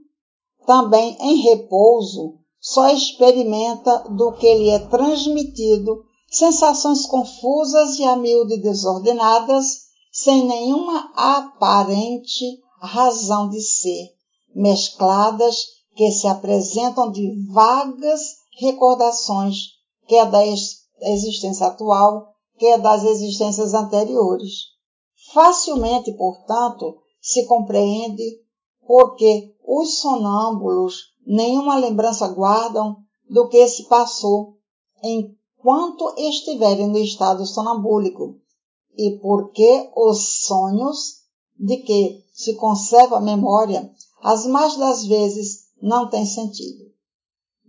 [0.65, 8.57] também em repouso, só experimenta do que lhe é transmitido sensações confusas e a miúde
[8.61, 9.81] desordenadas,
[10.13, 12.45] sem nenhuma aparente
[12.79, 14.09] razão de ser,
[14.55, 18.21] mescladas que se apresentam de vagas
[18.57, 19.57] recordações,
[20.07, 20.41] que é da
[21.01, 24.53] existência atual, que é das existências anteriores.
[25.33, 28.23] Facilmente, portanto, se compreende
[28.87, 32.95] porque os sonâmbulos nenhuma lembrança guardam
[33.29, 34.57] do que se passou
[35.61, 38.35] enquanto estiverem no estado sonambúlico
[38.97, 41.21] e porque os sonhos
[41.57, 43.89] de que se conserva a memória
[44.23, 46.85] as mais das vezes não têm sentido.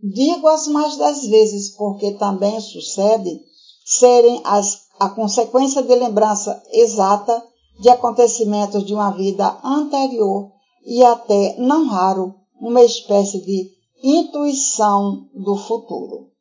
[0.03, 3.41] Digo as mais das vezes porque também sucede
[3.85, 7.47] serem as, a consequência de lembrança exata
[7.79, 10.51] de acontecimentos de uma vida anterior
[10.85, 13.71] e até, não raro, uma espécie de
[14.03, 16.32] intuição do futuro.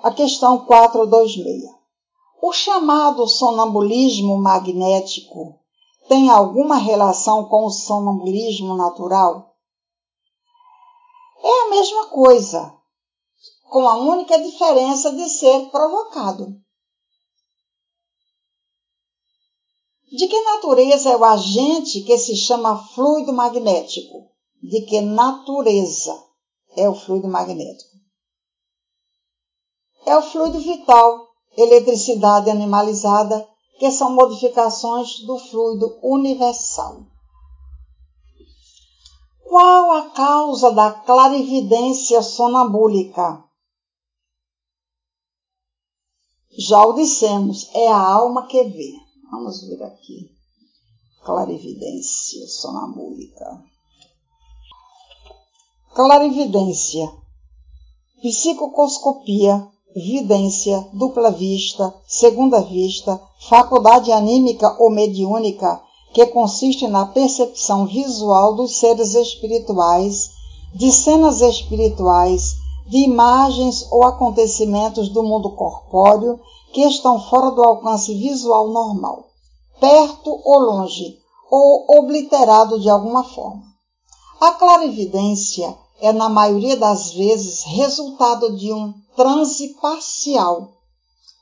[0.00, 1.64] A questão 426.
[2.40, 5.58] O chamado sonambulismo magnético
[6.08, 9.56] tem alguma relação com o sonambulismo natural?
[11.42, 12.72] É a mesma coisa,
[13.70, 16.54] com a única diferença de ser provocado.
[20.12, 24.28] De que natureza é o agente que se chama fluido magnético?
[24.62, 26.16] De que natureza
[26.76, 27.87] é o fluido magnético?
[30.08, 33.46] É o fluido vital, eletricidade animalizada,
[33.78, 37.02] que são modificações do fluido universal.
[39.44, 43.44] Qual a causa da clarividência sonambúlica?
[46.56, 48.94] Já o dissemos, é a alma que vê.
[49.30, 50.34] Vamos ver aqui.
[51.22, 53.62] Clarividência sonambúlica.
[55.94, 57.12] Clarividência.
[58.22, 65.80] Psicoscopia, vidência, dupla vista, segunda vista, faculdade anímica ou mediúnica,
[66.12, 70.30] que consiste na percepção visual dos seres espirituais,
[70.74, 76.40] de cenas espirituais, de imagens ou acontecimentos do mundo corpóreo
[76.72, 79.26] que estão fora do alcance visual normal,
[79.80, 81.18] perto ou longe,
[81.50, 83.62] ou obliterado de alguma forma.
[84.40, 90.72] A clarividência é, na maioria das vezes, resultado de um transe parcial,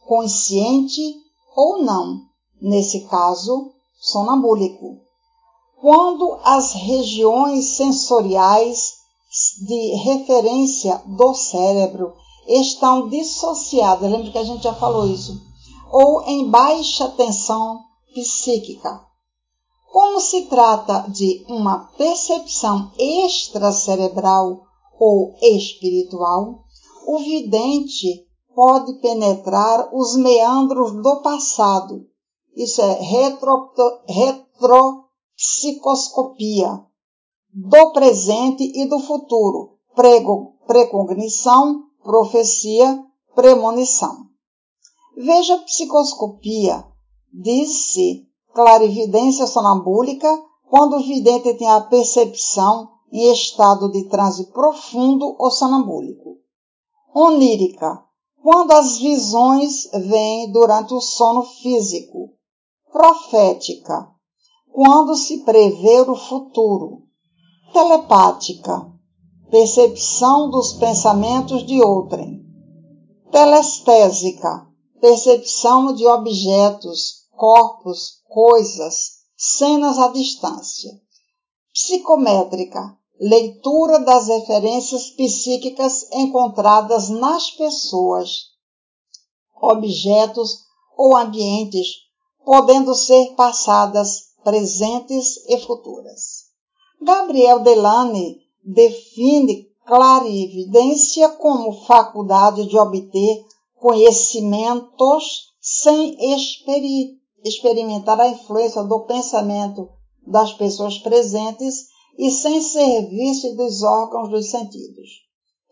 [0.07, 1.01] consciente
[1.55, 2.23] ou não,
[2.61, 4.99] nesse caso, sonambúlico,
[5.81, 8.95] quando as regiões sensoriais
[9.67, 12.15] de referência do cérebro
[12.49, 15.41] estão dissociadas, lembra que a gente já falou isso,
[15.91, 17.81] ou em baixa tensão
[18.15, 19.06] psíquica.
[19.91, 24.62] Como se trata de uma percepção extracerebral
[24.99, 26.64] ou espiritual,
[27.07, 32.07] o vidente pode penetrar os meandros do passado.
[32.55, 33.70] Isso é retro,
[34.07, 36.82] retropsicoscopia
[37.53, 44.24] do presente e do futuro, prego, precognição, profecia, premonição.
[45.16, 46.84] Veja psicoscopia,
[47.32, 48.26] diz-se
[48.57, 50.27] clarividência sonambúlica
[50.67, 56.39] quando o vidente tem a percepção em estado de transe profundo ou sonambúlico.
[57.15, 58.03] Onírica,
[58.43, 62.31] quando as visões vêm durante o sono físico.
[62.91, 64.09] Profética,
[64.73, 67.03] quando se prevê o futuro
[67.75, 68.91] telepática,
[69.51, 72.41] percepção dos pensamentos de outrem.
[73.31, 74.67] Telestésica,
[74.99, 80.91] percepção de objetos, corpos, coisas, cenas à distância.
[81.72, 88.51] Psicométrica, leitura das referências psíquicas encontradas nas pessoas,
[89.61, 90.64] objetos
[90.97, 91.89] ou ambientes,
[92.45, 96.47] podendo ser passadas, presentes e futuras.
[97.01, 103.45] Gabriel Delane define clarividência como faculdade de obter
[103.79, 106.16] conhecimentos sem
[107.47, 109.89] experimentar a influência do pensamento
[110.27, 111.87] das pessoas presentes
[112.19, 115.09] e sem serviço dos órgãos dos sentidos.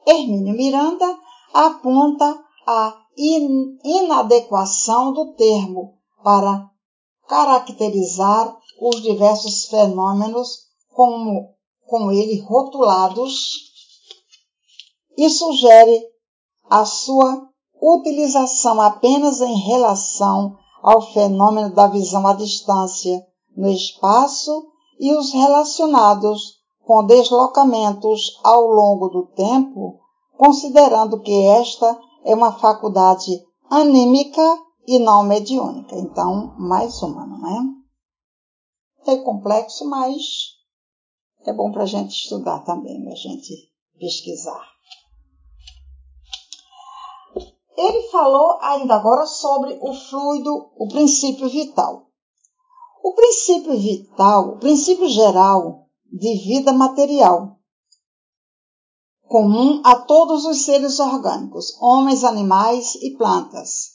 [0.07, 1.18] Hermínio Miranda
[1.53, 2.97] aponta a
[3.85, 6.70] inadequação do termo para
[7.27, 11.55] caracterizar os diversos fenômenos como
[11.87, 13.72] com ele rotulados
[15.16, 16.03] e sugere
[16.68, 17.49] a sua
[17.81, 23.26] utilização apenas em relação ao fenômeno da visão à distância
[23.57, 24.66] no espaço
[25.01, 29.99] e os relacionados com deslocamentos ao longo do tempo,
[30.37, 34.43] considerando que esta é uma faculdade anímica
[34.87, 35.97] e não mediúnica.
[35.97, 37.49] Então, mais uma, não
[39.07, 39.12] é?
[39.12, 40.22] É complexo, mas
[41.47, 43.55] é bom para a gente estudar também, a gente
[43.99, 44.74] pesquisar.
[47.77, 52.07] Ele falou ainda agora sobre o fluido, o princípio vital.
[53.03, 57.59] O princípio vital, o princípio geral de vida material,
[59.27, 63.95] comum a todos os seres orgânicos, homens, animais e plantas.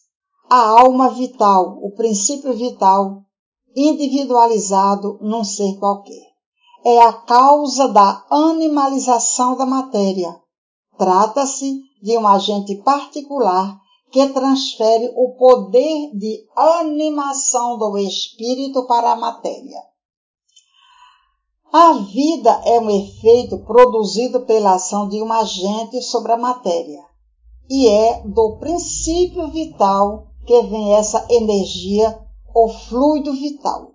[0.49, 3.23] A alma vital, o princípio vital,
[3.75, 6.27] individualizado num ser qualquer.
[6.83, 10.35] É a causa da animalização da matéria.
[10.97, 13.79] Trata-se de um agente particular
[14.11, 19.79] que transfere o poder de animação do espírito para a matéria.
[21.71, 27.03] A vida é um efeito produzido pela ação de um agente sobre a matéria,
[27.69, 32.19] e é do princípio vital que vem essa energia,
[32.55, 33.91] o fluido vital,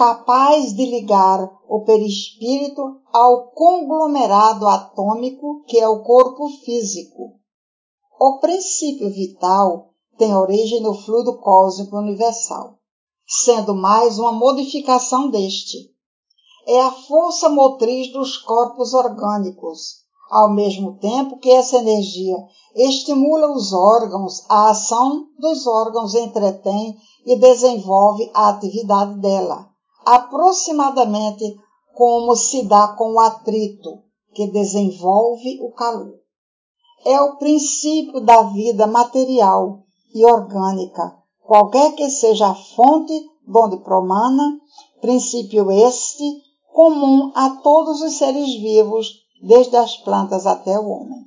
[0.00, 2.80] capaz de ligar o perispírito
[3.12, 7.34] ao conglomerado atômico que é o corpo físico.
[8.18, 12.78] O princípio vital tem origem no fluido cósmico universal,
[13.28, 15.76] sendo mais uma modificação deste.
[16.66, 19.96] É a força motriz dos corpos orgânicos,
[20.30, 22.38] ao mesmo tempo que essa energia
[22.74, 26.96] estimula os órgãos, a ação dos órgãos entretém
[27.26, 29.69] e desenvolve a atividade dela,
[30.14, 31.44] aproximadamente
[31.94, 34.02] como se dá com o atrito,
[34.34, 36.14] que desenvolve o calor.
[37.04, 39.80] É o princípio da vida material
[40.14, 43.12] e orgânica, qualquer que seja a fonte
[43.46, 44.58] donde promana,
[45.00, 46.24] princípio este
[46.72, 49.08] comum a todos os seres vivos,
[49.42, 51.20] desde as plantas até o homem.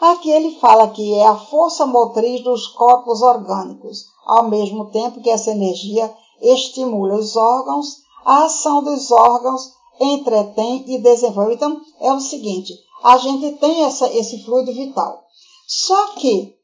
[0.00, 5.30] Aqui ele fala que é a força motriz dos corpos orgânicos, ao mesmo tempo que
[5.30, 11.54] essa energia estimula os órgãos, a ação dos órgãos entretém e desenvolve.
[11.54, 15.22] Então, é o seguinte, a gente tem essa, esse fluido vital.
[15.66, 16.54] Só que,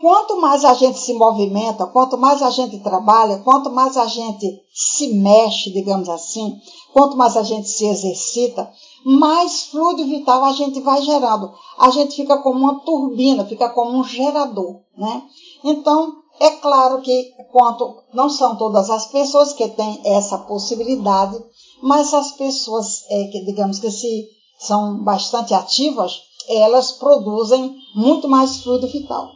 [0.00, 4.62] quanto mais a gente se movimenta, quanto mais a gente trabalha, quanto mais a gente
[4.74, 6.60] se mexe, digamos assim,
[6.96, 8.72] Quanto mais a gente se exercita,
[9.04, 11.52] mais fluido vital a gente vai gerando.
[11.76, 15.22] A gente fica como uma turbina, fica como um gerador, né?
[15.62, 21.42] Então, é claro que quanto não são todas as pessoas que têm essa possibilidade,
[21.82, 24.28] mas as pessoas é, que digamos que se
[24.58, 29.30] são bastante ativas, elas produzem muito mais fluido vital.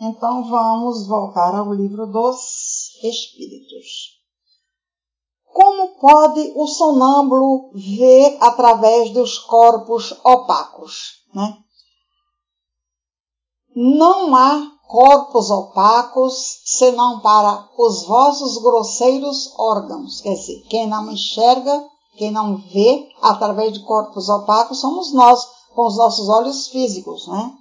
[0.00, 4.14] Então vamos voltar ao livro dos Espíritos.
[5.44, 11.22] Como pode o sonâmbulo ver através dos corpos opacos?
[11.32, 11.56] Né?
[13.76, 20.20] Não há corpos opacos senão para os vossos grosseiros órgãos.
[20.20, 21.84] Quer dizer, quem não enxerga,
[22.16, 27.52] quem não vê através de corpos opacos somos nós, com os nossos olhos físicos, né?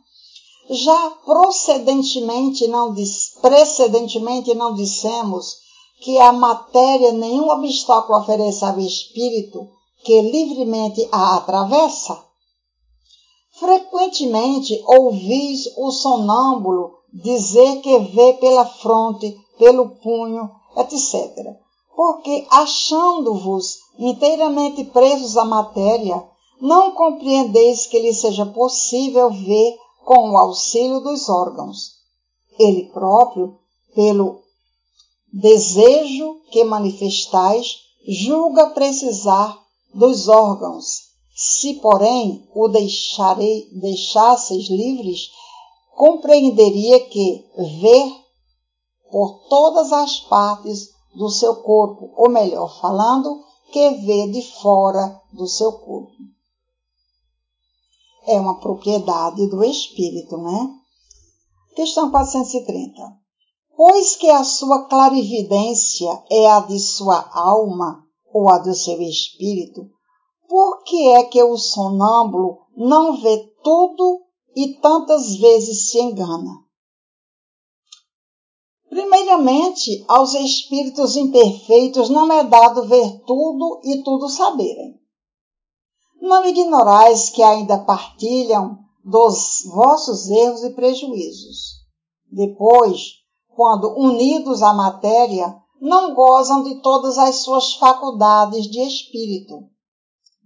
[0.69, 2.93] Já procedentemente não
[3.41, 5.57] precedentemente não dissemos
[6.01, 9.67] que a matéria nenhum obstáculo oferece ao espírito
[10.03, 12.23] que livremente a atravessa?
[13.51, 21.55] Frequentemente ouvis o sonâmbulo dizer que vê pela fronte, pelo punho, etc.
[21.95, 26.27] Porque, achando-vos inteiramente presos à matéria,
[26.59, 31.91] não compreendeis que lhe seja possível ver com o auxílio dos órgãos.
[32.57, 33.57] Ele próprio,
[33.93, 34.41] pelo
[35.31, 37.75] desejo que manifestais,
[38.07, 39.59] julga precisar
[39.93, 41.13] dos órgãos.
[41.35, 45.29] Se, porém, o deixarei, deixasseis livres,
[45.95, 47.45] compreenderia que
[47.81, 48.23] ver
[49.11, 55.47] por todas as partes do seu corpo, ou melhor falando, que vê de fora do
[55.47, 56.13] seu corpo.
[58.25, 60.69] É uma propriedade do espírito, né?
[61.75, 63.01] Questão 430.
[63.75, 69.89] Pois que a sua clarividência é a de sua alma ou a do seu espírito,
[70.47, 74.22] por que é que o sonâmbulo não vê tudo
[74.55, 76.63] e tantas vezes se engana?
[78.89, 84.99] Primeiramente, aos espíritos imperfeitos não é dado ver tudo e tudo saberem.
[86.21, 91.81] Não ignorais que ainda partilham dos vossos erros e prejuízos.
[92.31, 93.13] Depois,
[93.55, 99.67] quando unidos à matéria, não gozam de todas as suas faculdades de espírito.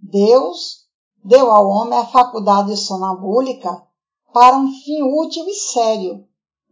[0.02, 0.86] Deus
[1.22, 3.87] deu ao homem a faculdade sonambúlica
[4.32, 6.24] para um fim útil e sério,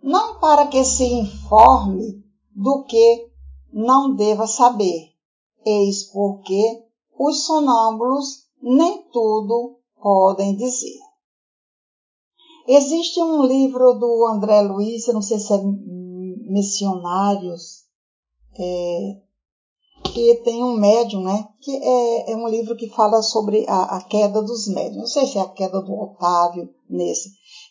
[0.02, 3.30] não para que se informe do que
[3.72, 5.12] não deva saber.
[5.64, 6.84] Eis porque
[7.18, 11.00] os sonâmbulos nem tudo podem dizer.
[12.68, 15.60] Existe um livro do André Luiz, não sei se é
[16.48, 17.84] Missionários,
[18.58, 19.20] é,
[20.16, 21.46] que tem um médium, né?
[21.60, 24.96] Que é, é um livro que fala sobre a, a, queda dos médiums.
[24.96, 27.28] Não sei se é a queda do Otávio nesse,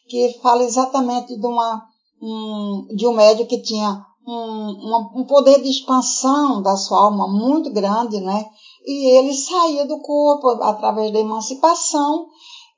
[0.08, 1.84] que fala exatamente de uma
[2.22, 7.72] um, de um médium que tinha um, um, poder de expansão da sua alma muito
[7.74, 8.46] grande, né?
[8.86, 12.28] E ele saía do corpo através da emancipação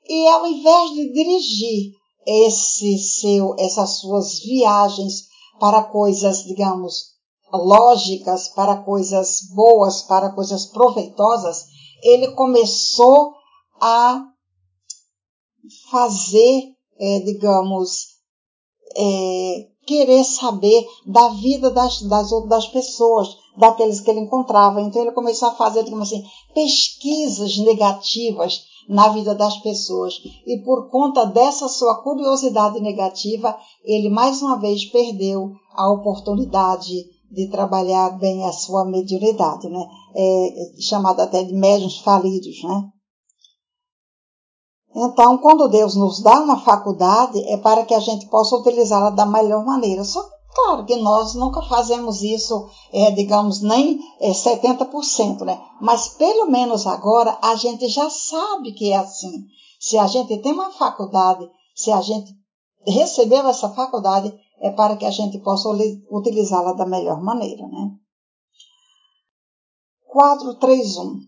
[0.08, 1.92] e ao invés de dirigir
[2.26, 5.28] esse seu, essas suas viagens
[5.60, 7.17] para coisas, digamos,
[7.52, 11.64] lógicas, para coisas boas, para coisas proveitosas,
[12.02, 13.34] ele começou
[13.80, 14.24] a
[15.90, 16.62] fazer,
[16.98, 18.18] é, digamos,
[18.96, 24.80] é, querer saber da vida das, das, das pessoas, daqueles que ele encontrava.
[24.80, 26.22] Então ele começou a fazer, digamos assim,
[26.54, 30.14] pesquisas negativas na vida das pessoas.
[30.46, 37.50] E por conta dessa sua curiosidade negativa, ele mais uma vez perdeu a oportunidade de
[37.50, 39.84] trabalhar bem a sua mediunidade, né?
[40.14, 42.88] É, chamado até de médiuns falidos, né?
[44.94, 49.26] Então, quando Deus nos dá uma faculdade, é para que a gente possa utilizá-la da
[49.26, 50.02] melhor maneira.
[50.02, 55.60] Só claro que nós nunca fazemos isso, é, digamos, nem é, 70%, né?
[55.80, 59.44] Mas pelo menos agora a gente já sabe que é assim.
[59.78, 62.32] Se a gente tem uma faculdade, se a gente
[62.84, 65.68] recebeu essa faculdade, é para que a gente possa
[66.10, 67.90] utilizá-la da melhor maneira, né?
[70.06, 71.20] 431.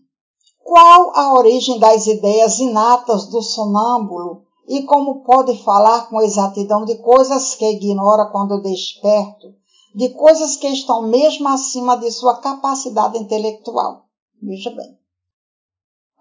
[0.63, 6.95] Qual a origem das ideias inatas do sonâmbulo e como pode falar com exatidão de
[6.97, 9.53] coisas que ignora quando desperto,
[9.95, 14.05] de coisas que estão mesmo acima de sua capacidade intelectual?
[14.41, 14.97] Veja bem.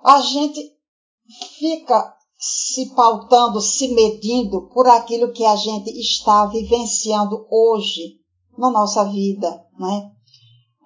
[0.02, 0.60] A gente
[1.58, 8.18] fica se pautando, se medindo por aquilo que a gente está vivenciando hoje
[8.56, 10.10] na nossa vida, né?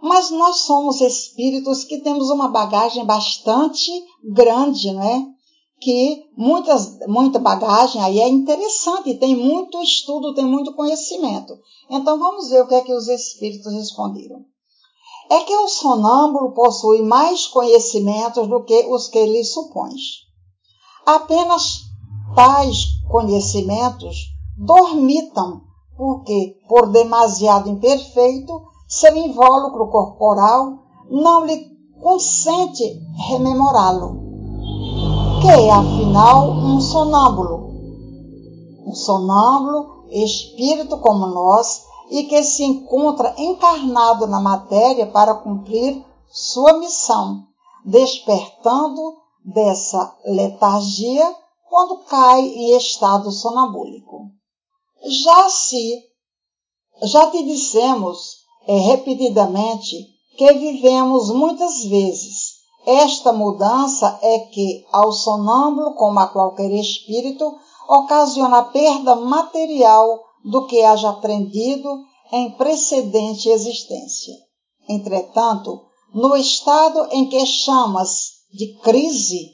[0.03, 3.91] Mas nós somos espíritos que temos uma bagagem bastante
[4.33, 5.27] grande, né?
[5.81, 11.57] Que muitas, muita bagagem aí é interessante, tem muito estudo, tem muito conhecimento.
[11.89, 14.45] Então vamos ver o que é que os espíritos responderam.
[15.31, 19.95] É que o sonâmbulo possui mais conhecimentos do que os que lhe supõe.
[21.07, 21.83] Apenas
[22.35, 25.63] tais conhecimentos dormitam,
[25.97, 30.79] porque, por demasiado imperfeito, seu invólucro corporal
[31.11, 34.23] não lhe consente rememorá-lo.
[35.43, 37.71] Que é, afinal, um sonâmbulo.
[38.87, 46.75] Um sonâmbulo, espírito como nós, e que se encontra encarnado na matéria para cumprir sua
[46.79, 47.45] missão,
[47.85, 51.37] despertando dessa letargia
[51.69, 54.31] quando cai em estado sonambúlico.
[55.07, 56.03] Já se,
[57.03, 58.37] já te dissemos
[58.67, 59.97] é, repetidamente
[60.37, 62.55] que vivemos muitas vezes.
[62.87, 67.45] Esta mudança é que, ao sonâmbulo, como a qualquer espírito,
[67.89, 74.35] ocasiona a perda material do que haja aprendido em precedente existência.
[74.89, 75.81] Entretanto,
[76.13, 79.51] no estado em que chamas de crise,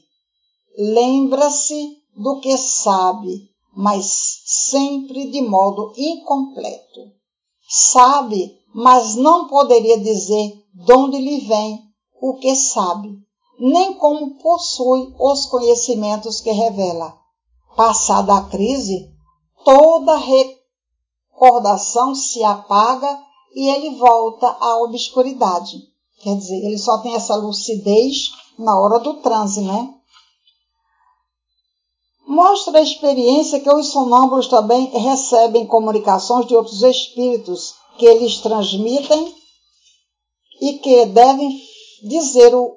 [0.76, 7.01] lembra-se do que sabe, mas sempre de modo incompleto.
[7.66, 11.80] Sabe, mas não poderia dizer de onde lhe vem
[12.20, 13.16] o que sabe,
[13.59, 17.16] nem como possui os conhecimentos que revela.
[17.74, 19.11] Passada a crise,
[19.64, 20.20] toda
[21.38, 23.18] recordação se apaga
[23.55, 25.88] e ele volta à obscuridade.
[26.20, 28.28] Quer dizer, ele só tem essa lucidez
[28.61, 29.95] na hora do transe, né?
[32.27, 39.35] Mostra a experiência que os sonâmbulos também recebem comunicações de outros espíritos que eles transmitem
[40.61, 41.61] e que devem
[42.05, 42.77] dizer o,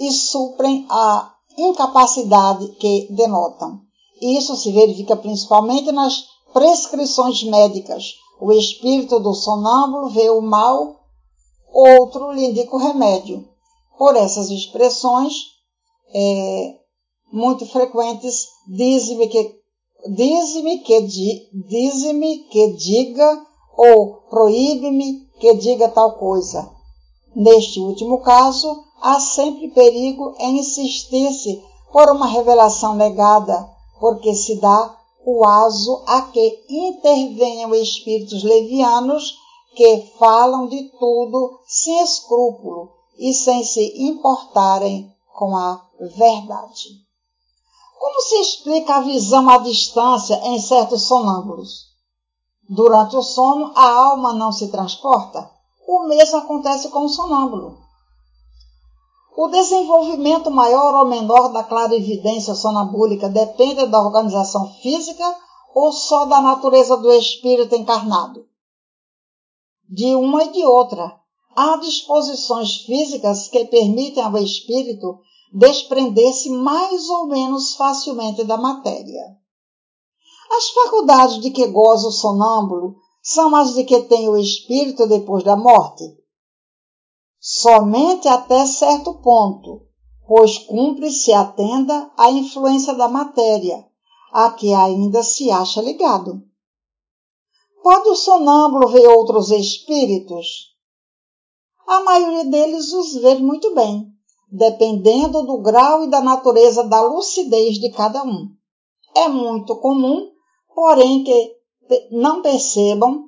[0.00, 3.80] e suprem a incapacidade que denotam.
[4.20, 11.00] Isso se verifica principalmente nas prescrições médicas, o espírito do sonâmbulo vê o mal,
[11.72, 13.48] outro lhe indica o remédio.
[13.98, 15.34] Por essas expressões
[16.14, 16.74] é,
[17.32, 19.56] muito frequentes, diz-me que,
[20.10, 21.00] diz-me que,
[21.52, 23.44] diz-me que diga
[23.76, 26.70] ou proíbe-me que diga tal coisa.
[27.34, 31.60] Neste último caso, há sempre perigo em insistir-se
[31.92, 33.68] por uma revelação negada,
[33.98, 34.96] porque se dá
[35.26, 39.34] o aso a que intervenham espíritos levianos
[39.74, 45.84] que falam de tudo sem escrúpulo e sem se importarem com a
[46.16, 47.06] verdade.
[47.98, 51.88] Como se explica a visão à distância em certos sonâmbulos?
[52.68, 55.50] Durante o sono, a alma não se transporta?
[55.86, 57.78] O mesmo acontece com o sonâmbulo.
[59.36, 65.24] O desenvolvimento maior ou menor da clarividência sonambúlica depende da organização física
[65.74, 68.44] ou só da natureza do espírito encarnado?
[69.88, 71.18] De uma e de outra.
[71.60, 75.18] Há disposições físicas que permitem ao espírito
[75.52, 79.36] desprender-se mais ou menos facilmente da matéria.
[80.52, 85.42] As faculdades de que goza o sonâmbulo são as de que tem o espírito depois
[85.42, 86.04] da morte
[87.40, 89.82] somente até certo ponto,
[90.26, 93.86] pois cumpre se atenda à influência da matéria,
[94.32, 96.42] a que ainda se acha ligado.
[97.82, 100.76] Pode o sonâmbulo ver outros espíritos?
[101.88, 104.12] A maioria deles os vê muito bem,
[104.52, 108.50] dependendo do grau e da natureza da lucidez de cada um.
[109.16, 110.28] É muito comum,
[110.74, 111.56] porém, que
[112.10, 113.24] não percebam,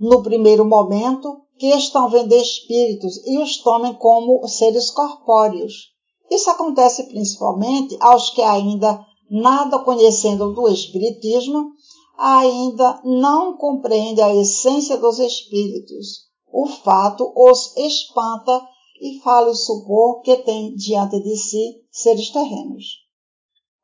[0.00, 5.92] no primeiro momento, que estão vendo espíritos e os tomem como seres corpóreos.
[6.28, 11.70] Isso acontece principalmente aos que ainda nada conhecendo do espiritismo,
[12.18, 16.27] ainda não compreendem a essência dos espíritos.
[16.60, 18.60] O fato os espanta
[19.00, 22.84] e fala supor que tem diante de si seres terrenos.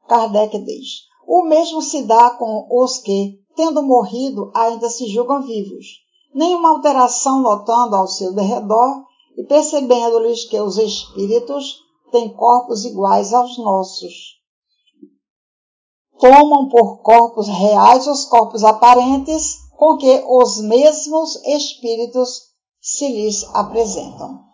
[0.09, 6.05] Kardec diz: o mesmo se dá com os que, tendo morrido, ainda se julgam vivos
[6.35, 9.05] nenhuma alteração notando ao seu derredor
[9.39, 11.77] e percebendo-lhes que os espíritos
[12.11, 14.35] têm corpos iguais aos nossos.
[16.19, 22.54] Tomam por corpos reais os corpos aparentes com que os mesmos espíritos
[22.87, 24.45] se lhes apresentam.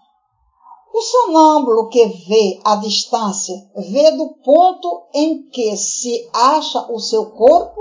[0.95, 3.57] O sonâmbulo que vê à distância
[3.91, 7.81] vê do ponto em que se acha o seu corpo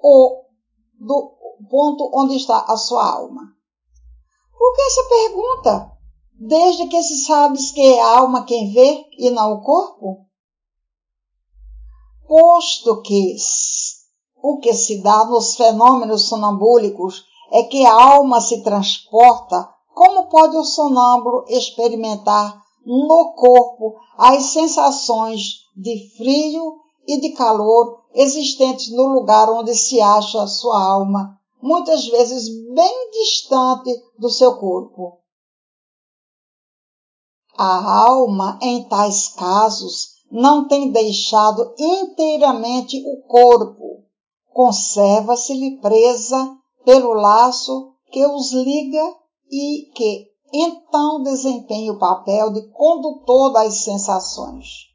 [0.00, 0.44] ou
[0.96, 1.32] do
[1.68, 3.42] ponto onde está a sua alma.
[4.56, 5.92] Por que essa pergunta?
[6.38, 10.24] Desde que se sabes que é a alma quem vê e não o corpo?
[12.28, 13.34] Posto que
[14.40, 20.56] o que se dá nos fenômenos sonambúlicos é que a alma se transporta, como pode
[20.56, 29.50] o sonâmbulo experimentar no corpo as sensações de frio e de calor existentes no lugar
[29.50, 35.18] onde se acha sua alma muitas vezes bem distante do seu corpo.
[37.56, 44.04] A alma, em tais casos, não tem deixado inteiramente o corpo,
[44.52, 49.16] conserva-se-lhe presa pelo laço que os liga
[49.50, 54.88] e que então desempenha o papel de condutor das sensações.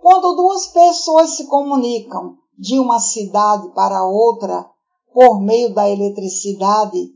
[0.00, 4.68] Quando duas pessoas se comunicam de uma cidade para outra
[5.12, 7.14] por meio da eletricidade,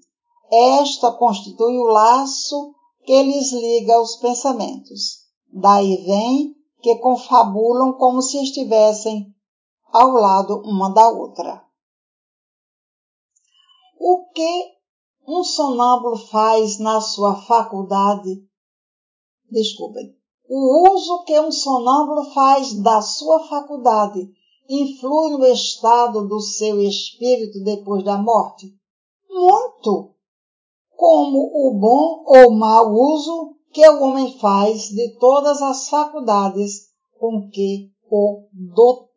[0.50, 2.74] esta constitui o laço
[3.04, 5.24] que lhes liga os pensamentos.
[5.52, 9.34] Daí vem que confabulam como se estivessem
[9.92, 11.62] ao lado uma da outra.
[13.98, 14.73] O que
[15.26, 18.42] um sonâmbulo faz na sua faculdade?
[19.50, 20.14] Desculpem.
[20.48, 24.30] O uso que um sonâmbulo faz da sua faculdade
[24.68, 28.74] influi no estado do seu espírito depois da morte?
[29.28, 30.14] Muito!
[30.96, 37.48] Como o bom ou mau uso que o homem faz de todas as faculdades com
[37.50, 39.13] que o dotou.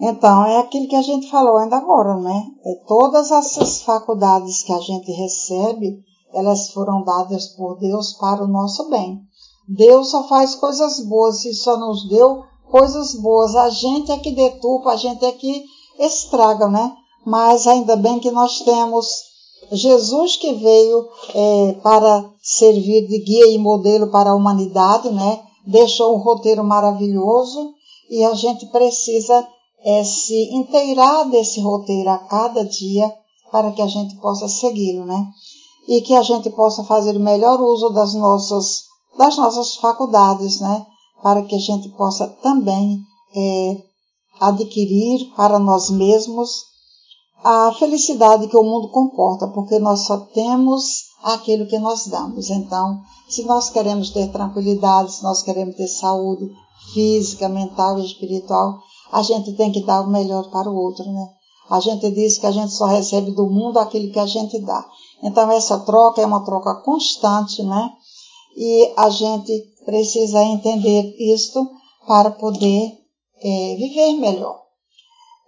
[0.00, 2.44] Então, é aquilo que a gente falou ainda agora, né?
[2.64, 5.98] É todas essas faculdades que a gente recebe,
[6.32, 9.20] elas foram dadas por Deus para o nosso bem.
[9.68, 13.56] Deus só faz coisas boas e só nos deu coisas boas.
[13.56, 15.64] A gente é que deturpa, a gente é que
[15.98, 16.94] estraga, né?
[17.26, 19.06] Mas ainda bem que nós temos
[19.72, 25.42] Jesus que veio é, para servir de guia e modelo para a humanidade, né?
[25.66, 27.74] Deixou um roteiro maravilhoso
[28.08, 29.46] e a gente precisa
[29.84, 33.12] é se inteirar desse roteiro a cada dia
[33.50, 35.26] para que a gente possa segui-lo, né?
[35.86, 38.82] E que a gente possa fazer o melhor uso das nossas,
[39.16, 40.86] das nossas faculdades, né?
[41.22, 43.00] Para que a gente possa também
[43.34, 43.82] é,
[44.40, 46.68] adquirir para nós mesmos
[47.42, 52.50] a felicidade que o mundo comporta, porque nós só temos aquilo que nós damos.
[52.50, 56.50] Então, se nós queremos ter tranquilidade, se nós queremos ter saúde
[56.92, 58.80] física, mental e espiritual,
[59.12, 61.28] a gente tem que dar o melhor para o outro, né?
[61.70, 64.86] A gente diz que a gente só recebe do mundo aquilo que a gente dá.
[65.22, 67.90] Então, essa troca é uma troca constante, né?
[68.56, 69.52] E a gente
[69.84, 71.68] precisa entender isto
[72.06, 72.92] para poder
[73.42, 74.68] é, viver melhor.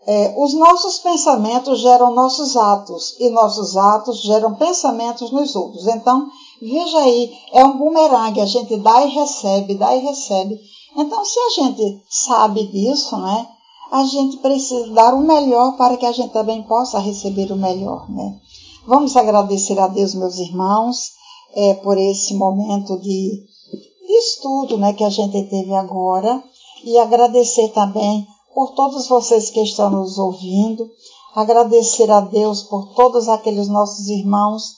[0.06, 5.86] É, os nossos pensamentos geram nossos atos e nossos atos geram pensamentos nos outros.
[5.86, 6.26] Então,
[6.60, 10.58] veja aí, é um bumerangue, a gente dá e recebe, dá e recebe.
[10.96, 13.48] Então, se a gente sabe disso, né,
[13.90, 18.08] a gente precisa dar o melhor para que a gente também possa receber o melhor.
[18.10, 18.40] Né?
[18.86, 21.12] Vamos agradecer a Deus, meus irmãos,
[21.54, 23.44] é, por esse momento de,
[24.18, 26.42] estudo né, que a gente teve agora
[26.84, 30.88] e agradecer também por todos vocês que estão nos ouvindo,
[31.34, 34.74] agradecer a Deus por todos aqueles nossos irmãos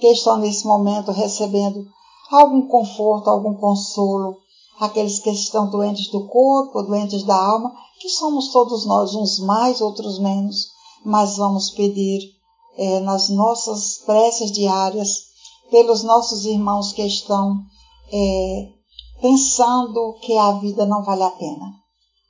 [0.00, 1.86] que estão nesse momento recebendo
[2.30, 4.36] algum conforto, algum consolo,
[4.78, 9.80] aqueles que estão doentes do corpo, doentes da alma, que somos todos nós, uns mais,
[9.80, 10.68] outros menos,
[11.04, 12.32] mas vamos pedir
[12.76, 15.24] é, nas nossas preces diárias
[15.70, 17.60] pelos nossos irmãos que estão
[18.12, 18.68] é,
[19.20, 21.72] pensando que a vida não vale a pena.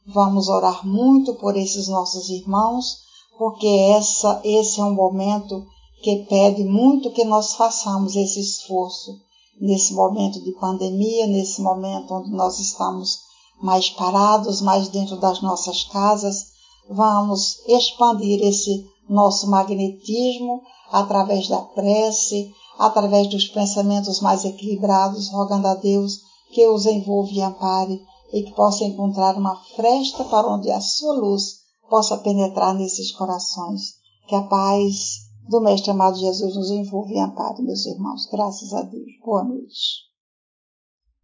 [0.07, 2.99] Vamos orar muito por esses nossos irmãos,
[3.39, 5.67] porque essa, esse é um momento
[6.03, 9.19] que pede muito que nós façamos esse esforço
[9.61, 13.19] nesse momento de pandemia, nesse momento onde nós estamos
[13.63, 16.47] mais parados, mais dentro das nossas casas.
[16.89, 25.75] Vamos expandir esse nosso magnetismo através da prece, através dos pensamentos mais equilibrados, rogando a
[25.75, 26.21] Deus
[26.53, 28.01] que os envolva e ampare
[28.33, 33.95] e que possa encontrar uma fresta para onde a sua luz possa penetrar nesses corações.
[34.27, 38.27] Que a paz do Mestre amado Jesus nos envolva e ampare, meus irmãos.
[38.31, 39.13] Graças a Deus.
[39.25, 40.14] Boa noite.